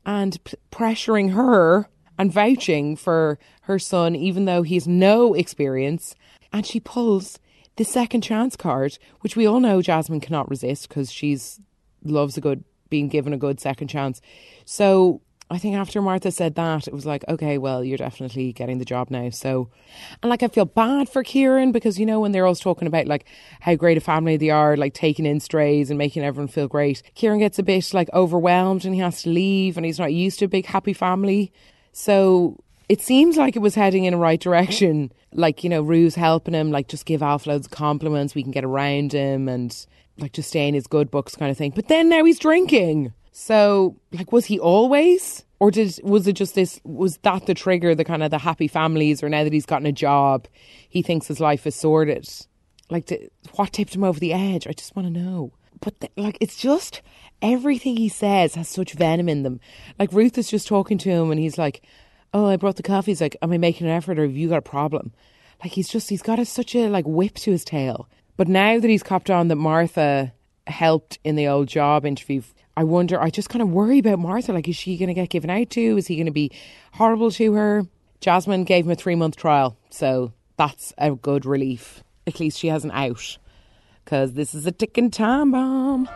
and 0.05 0.43
p- 0.43 0.57
pressuring 0.71 1.33
her 1.33 1.87
and 2.17 2.31
vouching 2.31 2.95
for 2.95 3.39
her 3.61 3.79
son, 3.79 4.15
even 4.15 4.45
though 4.45 4.63
he's 4.63 4.87
no 4.87 5.33
experience. 5.33 6.15
And 6.51 6.65
she 6.65 6.79
pulls 6.79 7.39
the 7.75 7.83
second 7.83 8.21
chance 8.21 8.55
card, 8.55 8.97
which 9.21 9.35
we 9.35 9.45
all 9.45 9.59
know 9.59 9.81
Jasmine 9.81 10.19
cannot 10.19 10.49
resist 10.49 10.89
because 10.89 11.11
she's 11.11 11.59
loves 12.03 12.37
a 12.37 12.41
good 12.41 12.63
being 12.89 13.07
given 13.07 13.33
a 13.33 13.37
good 13.37 13.59
second 13.59 13.87
chance. 13.87 14.21
So 14.65 15.21
I 15.49 15.57
think 15.57 15.75
after 15.75 16.01
Martha 16.01 16.31
said 16.31 16.55
that, 16.55 16.87
it 16.87 16.93
was 16.93 17.05
like, 17.05 17.23
okay, 17.27 17.57
well, 17.57 17.83
you're 17.83 17.97
definitely 17.97 18.53
getting 18.53 18.79
the 18.79 18.85
job 18.85 19.09
now. 19.09 19.29
So, 19.29 19.69
and 20.21 20.29
like, 20.29 20.41
I 20.41 20.47
feel 20.47 20.65
bad 20.65 21.09
for 21.09 21.23
Kieran 21.23 21.71
because, 21.71 21.99
you 21.99 22.05
know, 22.05 22.19
when 22.19 22.31
they're 22.31 22.45
always 22.45 22.59
talking 22.59 22.87
about 22.87 23.07
like 23.07 23.25
how 23.59 23.75
great 23.75 23.97
a 23.97 24.01
family 24.01 24.37
they 24.37 24.49
are, 24.49 24.77
like 24.77 24.93
taking 24.93 25.25
in 25.25 25.39
strays 25.39 25.89
and 25.89 25.97
making 25.97 26.23
everyone 26.23 26.47
feel 26.47 26.67
great, 26.67 27.03
Kieran 27.13 27.39
gets 27.39 27.59
a 27.59 27.63
bit 27.63 27.93
like 27.93 28.09
overwhelmed 28.13 28.85
and 28.85 28.95
he 28.95 29.01
has 29.01 29.23
to 29.23 29.29
leave 29.29 29.77
and 29.77 29.85
he's 29.85 29.99
not 29.99 30.13
used 30.13 30.39
to 30.39 30.45
a 30.45 30.49
big 30.49 30.65
happy 30.65 30.93
family. 30.93 31.51
So 31.91 32.62
it 32.89 33.01
seems 33.01 33.37
like 33.37 33.55
it 33.55 33.59
was 33.59 33.75
heading 33.75 34.05
in 34.05 34.13
the 34.13 34.19
right 34.19 34.39
direction. 34.39 35.11
Like, 35.33 35.63
you 35.63 35.69
know, 35.69 35.81
Roo's 35.81 36.15
helping 36.15 36.53
him, 36.53 36.71
like, 36.71 36.87
just 36.87 37.05
give 37.05 37.23
Alf 37.23 37.47
loads 37.47 37.67
of 37.67 37.71
compliments, 37.71 38.35
we 38.35 38.43
can 38.43 38.51
get 38.51 38.63
around 38.63 39.13
him 39.13 39.47
and, 39.49 39.85
like, 40.17 40.33
just 40.33 40.49
stay 40.49 40.67
in 40.67 40.73
his 40.73 40.87
good 40.87 41.09
books 41.09 41.35
kind 41.35 41.49
of 41.49 41.57
thing. 41.57 41.71
But 41.75 41.87
then 41.87 42.09
now 42.09 42.23
he's 42.23 42.39
drinking. 42.39 43.13
So, 43.31 43.97
like, 44.11 44.31
was 44.31 44.45
he 44.45 44.59
always? 44.59 45.43
Or 45.59 45.71
did 45.71 45.99
was 46.03 46.27
it 46.27 46.33
just 46.33 46.55
this? 46.55 46.81
Was 46.83 47.17
that 47.19 47.45
the 47.45 47.53
trigger? 47.53 47.95
The 47.95 48.03
kind 48.03 48.21
of 48.21 48.31
the 48.31 48.37
happy 48.37 48.67
families, 48.67 49.23
or 49.23 49.29
now 49.29 49.43
that 49.43 49.53
he's 49.53 49.65
gotten 49.65 49.87
a 49.87 49.93
job, 49.93 50.47
he 50.89 51.01
thinks 51.01 51.27
his 51.27 51.39
life 51.39 51.65
is 51.65 51.75
sorted. 51.75 52.29
Like, 52.89 53.05
to, 53.07 53.29
what 53.53 53.71
tipped 53.71 53.95
him 53.95 54.03
over 54.03 54.19
the 54.19 54.33
edge? 54.33 54.67
I 54.67 54.73
just 54.73 54.95
want 54.95 55.07
to 55.07 55.19
know. 55.19 55.53
But 55.79 55.99
the, 56.01 56.09
like, 56.17 56.37
it's 56.41 56.57
just 56.57 57.01
everything 57.43 57.97
he 57.97 58.09
says 58.09 58.55
has 58.55 58.69
such 58.69 58.93
venom 58.93 59.29
in 59.29 59.43
them. 59.43 59.59
Like 59.99 60.13
Ruth 60.13 60.37
is 60.37 60.49
just 60.49 60.67
talking 60.67 60.97
to 60.99 61.09
him, 61.09 61.29
and 61.29 61.39
he's 61.39 61.57
like, 61.57 61.83
oh, 62.33 62.47
I 62.47 62.57
brought 62.57 62.77
the 62.77 62.83
coffee. 62.83 63.11
He's 63.11 63.21
like, 63.21 63.37
am 63.41 63.51
I 63.51 63.57
making 63.57 63.87
an 63.87 63.93
effort 63.93 64.19
or 64.19 64.23
have 64.23 64.35
you 64.35 64.49
got 64.49 64.57
a 64.57 64.61
problem? 64.61 65.13
Like 65.63 65.73
he's 65.73 65.87
just, 65.87 66.09
he's 66.09 66.21
got 66.21 66.39
a, 66.39 66.45
such 66.45 66.75
a 66.75 66.89
like 66.89 67.05
whip 67.05 67.35
to 67.35 67.51
his 67.51 67.63
tail. 67.63 68.09
But 68.35 68.47
now 68.47 68.79
that 68.79 68.87
he's 68.87 69.03
copped 69.03 69.29
on 69.29 69.47
that 69.49 69.55
Martha 69.55 70.33
helped 70.67 71.19
in 71.23 71.35
the 71.35 71.47
old 71.47 71.67
job 71.67 72.05
interview, 72.05 72.41
I 72.75 72.83
wonder, 72.83 73.21
I 73.21 73.29
just 73.29 73.49
kind 73.49 73.61
of 73.61 73.69
worry 73.69 73.99
about 73.99 74.19
Martha. 74.19 74.51
Like, 74.51 74.67
is 74.67 74.75
she 74.75 74.97
going 74.97 75.07
to 75.07 75.13
get 75.13 75.29
given 75.29 75.49
out 75.49 75.69
to? 75.71 75.97
Is 75.97 76.07
he 76.07 76.15
going 76.15 76.25
to 76.25 76.31
be 76.31 76.51
horrible 76.93 77.29
to 77.31 77.53
her? 77.53 77.83
Jasmine 78.19 78.63
gave 78.63 78.85
him 78.85 78.91
a 78.91 78.95
three 78.95 79.15
month 79.15 79.35
trial. 79.35 79.77
So 79.89 80.33
that's 80.57 80.93
a 80.97 81.11
good 81.11 81.45
relief. 81.45 82.03
At 82.25 82.39
least 82.39 82.57
she 82.57 82.69
has 82.69 82.83
an 82.83 82.91
out. 82.91 83.37
Because 84.03 84.33
this 84.33 84.55
is 84.55 84.65
a 84.65 84.71
ticking 84.71 85.11
time 85.11 85.51
bomb. 85.51 86.09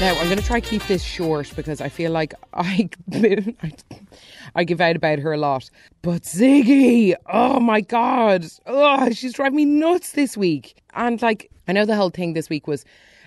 Now 0.00 0.18
I'm 0.18 0.28
going 0.28 0.38
to 0.38 0.44
try 0.44 0.60
keep 0.60 0.82
this 0.86 1.02
short 1.02 1.52
because 1.54 1.82
I 1.82 1.90
feel 1.90 2.10
like 2.10 2.32
I 2.54 2.88
I 4.54 4.64
give 4.64 4.80
out 4.80 4.96
about 4.96 5.18
her 5.18 5.34
a 5.34 5.36
lot. 5.36 5.68
But 6.00 6.22
Ziggy, 6.22 7.14
oh 7.26 7.60
my 7.60 7.82
god, 7.82 8.46
oh, 8.64 9.10
she's 9.10 9.34
driving 9.34 9.56
me 9.56 9.64
nuts 9.66 10.12
this 10.12 10.38
week. 10.38 10.82
And 10.94 11.20
like 11.20 11.50
I 11.68 11.72
know 11.72 11.84
the 11.84 11.96
whole 11.96 12.08
thing 12.08 12.32
this 12.32 12.48
week 12.48 12.66
was 12.66 12.86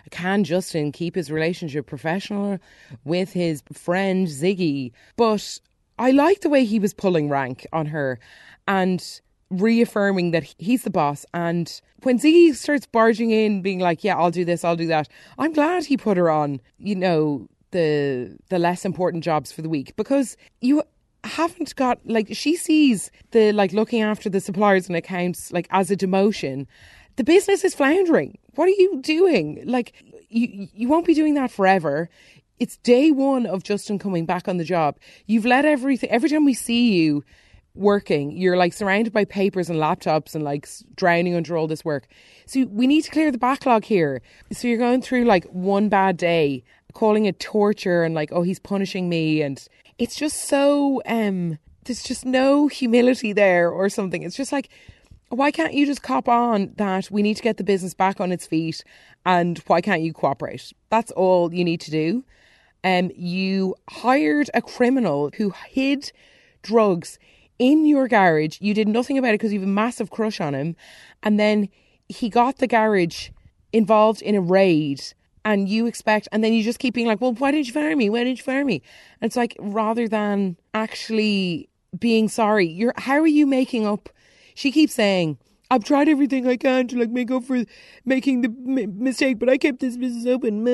can 0.09 0.43
Justin 0.43 0.91
keep 0.91 1.13
his 1.13 1.29
relationship 1.29 1.85
professional 1.85 2.57
with 3.03 3.33
his 3.33 3.61
friend 3.71 4.25
Ziggy? 4.25 4.93
But 5.15 5.59
I 5.99 6.09
like 6.09 6.41
the 6.41 6.49
way 6.49 6.65
he 6.65 6.79
was 6.79 6.91
pulling 6.91 7.29
rank 7.29 7.67
on 7.71 7.85
her 7.85 8.19
and 8.67 9.21
reaffirming 9.59 10.31
that 10.31 10.43
he's 10.57 10.83
the 10.83 10.89
boss. 10.89 11.25
And 11.33 11.81
when 12.03 12.19
Ziggy 12.19 12.53
starts 12.55 12.85
barging 12.85 13.31
in, 13.31 13.61
being 13.61 13.79
like, 13.79 14.03
"Yeah, 14.03 14.17
I'll 14.17 14.31
do 14.31 14.45
this, 14.45 14.63
I'll 14.63 14.75
do 14.75 14.87
that," 14.87 15.07
I'm 15.37 15.53
glad 15.53 15.85
he 15.85 15.97
put 15.97 16.17
her 16.17 16.29
on. 16.29 16.61
You 16.79 16.95
know, 16.95 17.47
the 17.71 18.37
the 18.49 18.59
less 18.59 18.85
important 18.85 19.23
jobs 19.23 19.51
for 19.51 19.61
the 19.61 19.69
week 19.69 19.95
because 19.95 20.37
you 20.61 20.83
haven't 21.23 21.75
got 21.75 21.99
like 22.05 22.27
she 22.31 22.55
sees 22.55 23.11
the 23.31 23.51
like 23.51 23.73
looking 23.73 24.01
after 24.01 24.29
the 24.29 24.39
suppliers 24.39 24.87
and 24.87 24.95
accounts 24.95 25.51
like 25.51 25.67
as 25.71 25.91
a 25.91 25.97
demotion. 25.97 26.65
The 27.15 27.23
business 27.23 27.63
is 27.63 27.75
floundering. 27.75 28.37
What 28.55 28.65
are 28.65 28.77
you 28.77 28.99
doing? 29.01 29.63
Like 29.65 29.93
you 30.29 30.67
you 30.73 30.87
won't 30.87 31.05
be 31.05 31.13
doing 31.13 31.33
that 31.35 31.51
forever. 31.51 32.09
It's 32.59 32.77
day 32.77 33.11
one 33.11 33.45
of 33.45 33.63
Justin 33.63 33.99
coming 33.99 34.25
back 34.25 34.47
on 34.47 34.57
the 34.57 34.63
job. 34.63 34.97
You've 35.25 35.45
let 35.45 35.65
everything 35.65 36.09
every 36.09 36.29
time 36.29 36.45
we 36.45 36.53
see 36.53 36.93
you 36.93 37.23
working. 37.75 38.31
You're 38.31 38.57
like 38.57 38.73
surrounded 38.73 39.13
by 39.13 39.25
papers 39.25 39.69
and 39.69 39.79
laptops 39.79 40.35
and 40.35 40.43
like 40.43 40.67
drowning 40.95 41.35
under 41.35 41.57
all 41.57 41.67
this 41.67 41.83
work. 41.83 42.07
So 42.45 42.65
we 42.65 42.87
need 42.87 43.03
to 43.03 43.11
clear 43.11 43.31
the 43.31 43.37
backlog 43.37 43.83
here. 43.83 44.21
So 44.51 44.67
you're 44.67 44.77
going 44.77 45.01
through 45.01 45.25
like 45.25 45.45
one 45.45 45.89
bad 45.89 46.17
day, 46.17 46.63
calling 46.93 47.25
it 47.25 47.39
torture 47.39 48.03
and 48.03 48.13
like, 48.13 48.31
oh, 48.31 48.43
he's 48.43 48.59
punishing 48.59 49.09
me. 49.09 49.41
And 49.41 49.65
it's 49.97 50.15
just 50.15 50.45
so, 50.47 51.01
um, 51.05 51.57
there's 51.85 52.03
just 52.03 52.25
no 52.25 52.67
humility 52.67 53.33
there 53.33 53.69
or 53.69 53.89
something. 53.89 54.23
It's 54.23 54.37
just 54.37 54.51
like, 54.51 54.69
why 55.29 55.49
can't 55.49 55.73
you 55.73 55.85
just 55.87 56.03
cop 56.03 56.29
on 56.29 56.73
that 56.77 57.09
we 57.09 57.23
need 57.23 57.37
to 57.37 57.43
get 57.43 57.57
the 57.57 57.63
business 57.63 57.95
back 57.95 58.21
on 58.21 58.31
its 58.31 58.45
feet 58.45 58.83
and 59.25 59.57
why 59.65 59.81
can't 59.81 60.03
you 60.03 60.13
cooperate? 60.13 60.71
That's 60.89 61.11
all 61.11 61.51
you 61.51 61.63
need 61.63 61.81
to 61.81 61.91
do. 61.91 62.23
Um, 62.83 63.09
you 63.15 63.75
hired 63.89 64.51
a 64.53 64.61
criminal 64.61 65.31
who 65.37 65.53
hid 65.69 66.11
drugs 66.61 67.17
in 67.63 67.85
your 67.85 68.09
garage. 68.09 68.57
You 68.59 68.73
did 68.73 68.89
nothing 68.89 69.17
about 69.17 69.29
it 69.29 69.35
because 69.35 69.53
you 69.53 69.59
have 69.61 69.67
a 69.67 69.71
massive 69.71 70.11
crush 70.11 70.41
on 70.41 70.53
him. 70.53 70.75
And 71.23 71.39
then 71.39 71.69
he 72.09 72.27
got 72.27 72.57
the 72.57 72.67
garage 72.67 73.29
involved 73.71 74.21
in 74.21 74.35
a 74.35 74.41
raid 74.41 75.01
and 75.45 75.69
you 75.69 75.85
expect, 75.87 76.27
and 76.33 76.43
then 76.43 76.51
you 76.51 76.61
just 76.61 76.79
keep 76.79 76.93
being 76.93 77.07
like, 77.07 77.21
well, 77.21 77.33
why 77.33 77.51
didn't 77.51 77.67
you 77.67 77.73
fire 77.73 77.95
me? 77.95 78.09
Why 78.09 78.25
didn't 78.25 78.39
you 78.39 78.43
fire 78.43 78.65
me? 78.65 78.81
And 79.21 79.29
it's 79.29 79.37
like, 79.37 79.55
rather 79.59 80.09
than 80.09 80.57
actually 80.73 81.69
being 81.97 82.27
sorry, 82.27 82.67
you're, 82.67 82.93
how 82.97 83.19
are 83.19 83.27
you 83.27 83.45
making 83.45 83.87
up? 83.87 84.09
She 84.55 84.69
keeps 84.69 84.93
saying, 84.93 85.37
I've 85.71 85.85
tried 85.85 86.09
everything 86.09 86.45
I 86.45 86.57
can 86.57 86.89
to 86.89 86.99
like 86.99 87.11
make 87.11 87.31
up 87.31 87.45
for 87.45 87.63
making 88.03 88.41
the 88.41 88.49
m- 88.49 89.01
mistake, 89.01 89.39
but 89.39 89.49
I 89.49 89.57
kept 89.57 89.79
this 89.79 89.95
business 89.95 90.25
open. 90.25 90.65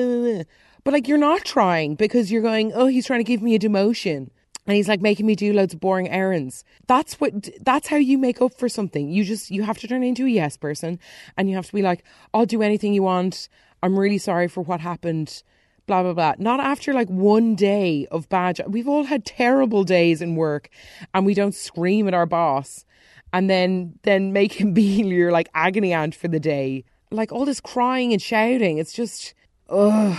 But 0.82 0.92
like, 0.92 1.06
you're 1.06 1.18
not 1.18 1.44
trying 1.44 1.94
because 1.94 2.32
you're 2.32 2.42
going, 2.42 2.72
oh, 2.72 2.86
he's 2.86 3.06
trying 3.06 3.20
to 3.20 3.24
give 3.24 3.42
me 3.42 3.54
a 3.54 3.60
demotion 3.60 4.30
and 4.70 4.76
he's 4.76 4.86
like 4.86 5.00
making 5.00 5.26
me 5.26 5.34
do 5.34 5.52
loads 5.52 5.74
of 5.74 5.80
boring 5.80 6.08
errands. 6.08 6.62
That's 6.86 7.14
what 7.14 7.48
that's 7.60 7.88
how 7.88 7.96
you 7.96 8.16
make 8.16 8.40
up 8.40 8.54
for 8.54 8.68
something. 8.68 9.08
You 9.08 9.24
just 9.24 9.50
you 9.50 9.64
have 9.64 9.78
to 9.78 9.88
turn 9.88 10.04
into 10.04 10.26
a 10.26 10.28
yes 10.28 10.56
person 10.56 11.00
and 11.36 11.50
you 11.50 11.56
have 11.56 11.66
to 11.66 11.72
be 11.72 11.82
like, 11.82 12.04
I'll 12.32 12.46
do 12.46 12.62
anything 12.62 12.94
you 12.94 13.02
want. 13.02 13.48
I'm 13.82 13.98
really 13.98 14.18
sorry 14.18 14.46
for 14.46 14.60
what 14.60 14.78
happened. 14.78 15.42
Blah 15.88 16.04
blah 16.04 16.12
blah. 16.12 16.34
Not 16.38 16.60
after 16.60 16.92
like 16.92 17.08
one 17.08 17.56
day 17.56 18.06
of 18.12 18.28
bad. 18.28 18.62
We've 18.68 18.86
all 18.86 19.02
had 19.02 19.24
terrible 19.24 19.82
days 19.82 20.22
in 20.22 20.36
work, 20.36 20.68
and 21.12 21.26
we 21.26 21.34
don't 21.34 21.52
scream 21.52 22.06
at 22.06 22.14
our 22.14 22.26
boss, 22.26 22.84
and 23.32 23.50
then 23.50 23.98
then 24.04 24.32
make 24.32 24.52
him 24.52 24.72
be 24.80 25.02
your 25.02 25.32
like 25.32 25.48
agony 25.52 25.92
aunt 25.92 26.14
for 26.14 26.28
the 26.28 26.38
day. 26.38 26.84
Like 27.10 27.32
all 27.32 27.44
this 27.44 27.60
crying 27.60 28.12
and 28.12 28.22
shouting. 28.22 28.78
It's 28.78 28.92
just, 28.92 29.34
ugh, 29.68 30.16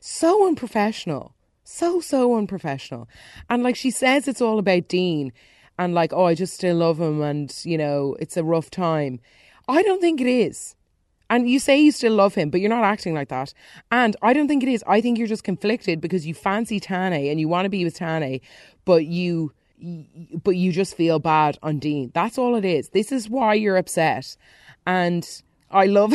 so 0.00 0.44
unprofessional 0.44 1.33
so, 1.74 2.00
so 2.00 2.36
unprofessional. 2.36 3.08
And 3.50 3.62
like 3.62 3.76
she 3.76 3.90
says, 3.90 4.28
it's 4.28 4.40
all 4.40 4.58
about 4.58 4.88
Dean 4.88 5.32
and 5.78 5.94
like, 5.94 6.12
oh, 6.12 6.26
I 6.26 6.34
just 6.34 6.54
still 6.54 6.76
love 6.76 7.00
him 7.00 7.20
and, 7.20 7.54
you 7.64 7.76
know, 7.76 8.16
it's 8.20 8.36
a 8.36 8.44
rough 8.44 8.70
time. 8.70 9.20
I 9.68 9.82
don't 9.82 10.00
think 10.00 10.20
it 10.20 10.28
is. 10.28 10.76
And 11.30 11.48
you 11.48 11.58
say 11.58 11.80
you 11.80 11.90
still 11.90 12.14
love 12.14 12.34
him, 12.34 12.50
but 12.50 12.60
you're 12.60 12.68
not 12.70 12.84
acting 12.84 13.14
like 13.14 13.28
that. 13.28 13.52
And 13.90 14.14
I 14.22 14.32
don't 14.32 14.46
think 14.46 14.62
it 14.62 14.68
is. 14.68 14.84
I 14.86 15.00
think 15.00 15.18
you're 15.18 15.26
just 15.26 15.42
conflicted 15.42 16.00
because 16.00 16.26
you 16.26 16.34
fancy 16.34 16.78
Tane 16.78 17.12
and 17.12 17.40
you 17.40 17.48
want 17.48 17.64
to 17.64 17.70
be 17.70 17.84
with 17.84 17.96
Tane, 17.96 18.40
but 18.84 19.06
you 19.06 19.52
but 20.42 20.52
you 20.52 20.72
just 20.72 20.96
feel 20.96 21.18
bad 21.18 21.58
on 21.62 21.78
Dean. 21.78 22.10
That's 22.14 22.38
all 22.38 22.54
it 22.54 22.64
is. 22.64 22.90
This 22.90 23.10
is 23.10 23.28
why 23.28 23.54
you're 23.54 23.76
upset. 23.76 24.36
And 24.86 25.28
I 25.70 25.86
love 25.86 26.14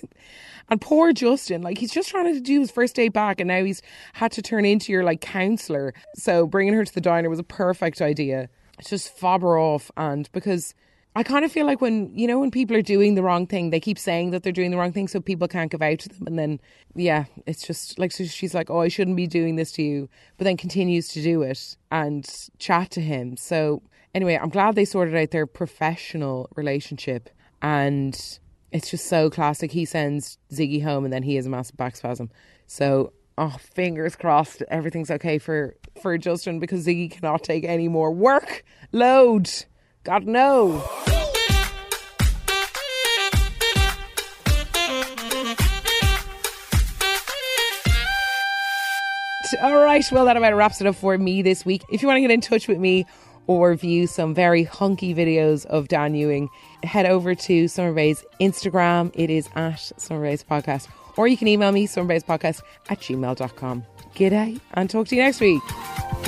And 0.68 0.80
poor 0.80 1.12
Justin, 1.12 1.62
like 1.62 1.78
he's 1.78 1.92
just 1.92 2.08
trying 2.08 2.32
to 2.32 2.40
do 2.40 2.60
his 2.60 2.70
first 2.70 2.96
day 2.96 3.08
back, 3.08 3.40
and 3.40 3.48
now 3.48 3.64
he's 3.64 3.82
had 4.14 4.32
to 4.32 4.42
turn 4.42 4.64
into 4.64 4.92
your 4.92 5.04
like 5.04 5.20
counselor. 5.20 5.94
So 6.14 6.46
bringing 6.46 6.74
her 6.74 6.84
to 6.84 6.94
the 6.94 7.00
diner 7.00 7.30
was 7.30 7.38
a 7.38 7.44
perfect 7.44 8.00
idea. 8.00 8.48
Just 8.86 9.16
fob 9.16 9.42
her 9.42 9.58
off, 9.58 9.90
and 9.96 10.30
because 10.32 10.74
I 11.14 11.22
kind 11.22 11.46
of 11.46 11.52
feel 11.52 11.64
like 11.64 11.80
when 11.80 12.10
you 12.14 12.26
know 12.26 12.38
when 12.38 12.50
people 12.50 12.76
are 12.76 12.82
doing 12.82 13.14
the 13.14 13.22
wrong 13.22 13.46
thing, 13.46 13.70
they 13.70 13.80
keep 13.80 13.98
saying 13.98 14.32
that 14.32 14.42
they're 14.42 14.52
doing 14.52 14.70
the 14.70 14.76
wrong 14.76 14.92
thing, 14.92 15.08
so 15.08 15.18
people 15.18 15.48
can't 15.48 15.70
give 15.70 15.80
out 15.80 16.00
to 16.00 16.08
them, 16.10 16.26
and 16.26 16.38
then 16.38 16.60
yeah, 16.94 17.24
it's 17.46 17.66
just 17.66 17.98
like 17.98 18.12
so 18.12 18.24
she's 18.24 18.52
like, 18.52 18.68
oh, 18.68 18.80
I 18.80 18.88
shouldn't 18.88 19.16
be 19.16 19.26
doing 19.26 19.56
this 19.56 19.72
to 19.72 19.82
you, 19.82 20.10
but 20.36 20.44
then 20.44 20.58
continues 20.58 21.08
to 21.08 21.22
do 21.22 21.42
it 21.42 21.76
and 21.90 22.28
chat 22.58 22.90
to 22.90 23.00
him. 23.00 23.36
So 23.38 23.82
anyway, 24.14 24.38
I'm 24.40 24.50
glad 24.50 24.74
they 24.74 24.84
sorted 24.84 25.14
out 25.14 25.30
their 25.30 25.46
professional 25.46 26.50
relationship 26.54 27.30
and 27.62 28.38
it's 28.72 28.90
just 28.90 29.06
so 29.06 29.30
classic. 29.30 29.72
He 29.72 29.84
sends 29.84 30.38
Ziggy 30.52 30.82
home 30.82 31.04
and 31.04 31.12
then 31.12 31.22
he 31.22 31.36
has 31.36 31.46
a 31.46 31.50
massive 31.50 31.76
back 31.76 31.96
spasm. 31.96 32.30
So, 32.66 33.12
oh, 33.38 33.56
fingers 33.74 34.16
crossed, 34.16 34.62
everything's 34.68 35.10
okay 35.10 35.38
for 35.38 35.76
for 36.02 36.18
Justin 36.18 36.58
because 36.58 36.86
Ziggy 36.86 37.10
cannot 37.10 37.42
take 37.42 37.64
any 37.64 37.88
more 37.88 38.12
work 38.12 38.64
load. 38.92 39.50
God 40.04 40.26
no. 40.26 40.84
All 49.62 49.76
right, 49.76 50.04
well, 50.10 50.24
that 50.24 50.36
about 50.36 50.54
wraps 50.54 50.80
it 50.80 50.86
up 50.86 50.96
for 50.96 51.16
me 51.16 51.40
this 51.40 51.64
week. 51.64 51.82
If 51.88 52.02
you 52.02 52.08
want 52.08 52.16
to 52.16 52.20
get 52.20 52.30
in 52.30 52.40
touch 52.40 52.66
with 52.66 52.78
me 52.78 53.06
or 53.46 53.74
view 53.74 54.06
some 54.06 54.34
very 54.34 54.64
hunky 54.64 55.14
videos 55.14 55.66
of 55.66 55.88
Dan 55.88 56.14
Ewing, 56.14 56.48
head 56.82 57.06
over 57.06 57.34
to 57.34 57.68
Summer 57.68 57.92
Bay's 57.92 58.24
Instagram. 58.40 59.10
It 59.14 59.30
is 59.30 59.48
at 59.54 59.76
Summer 60.00 60.22
Bay's 60.22 60.44
Podcast. 60.44 60.88
Or 61.16 61.26
you 61.26 61.36
can 61.36 61.48
email 61.48 61.72
me, 61.72 61.86
summerbayspodcast 61.86 62.62
at 62.90 63.00
gmail.com. 63.00 63.84
G'day, 64.14 64.60
and 64.74 64.90
talk 64.90 65.08
to 65.08 65.16
you 65.16 65.22
next 65.22 65.40
week. 65.40 66.25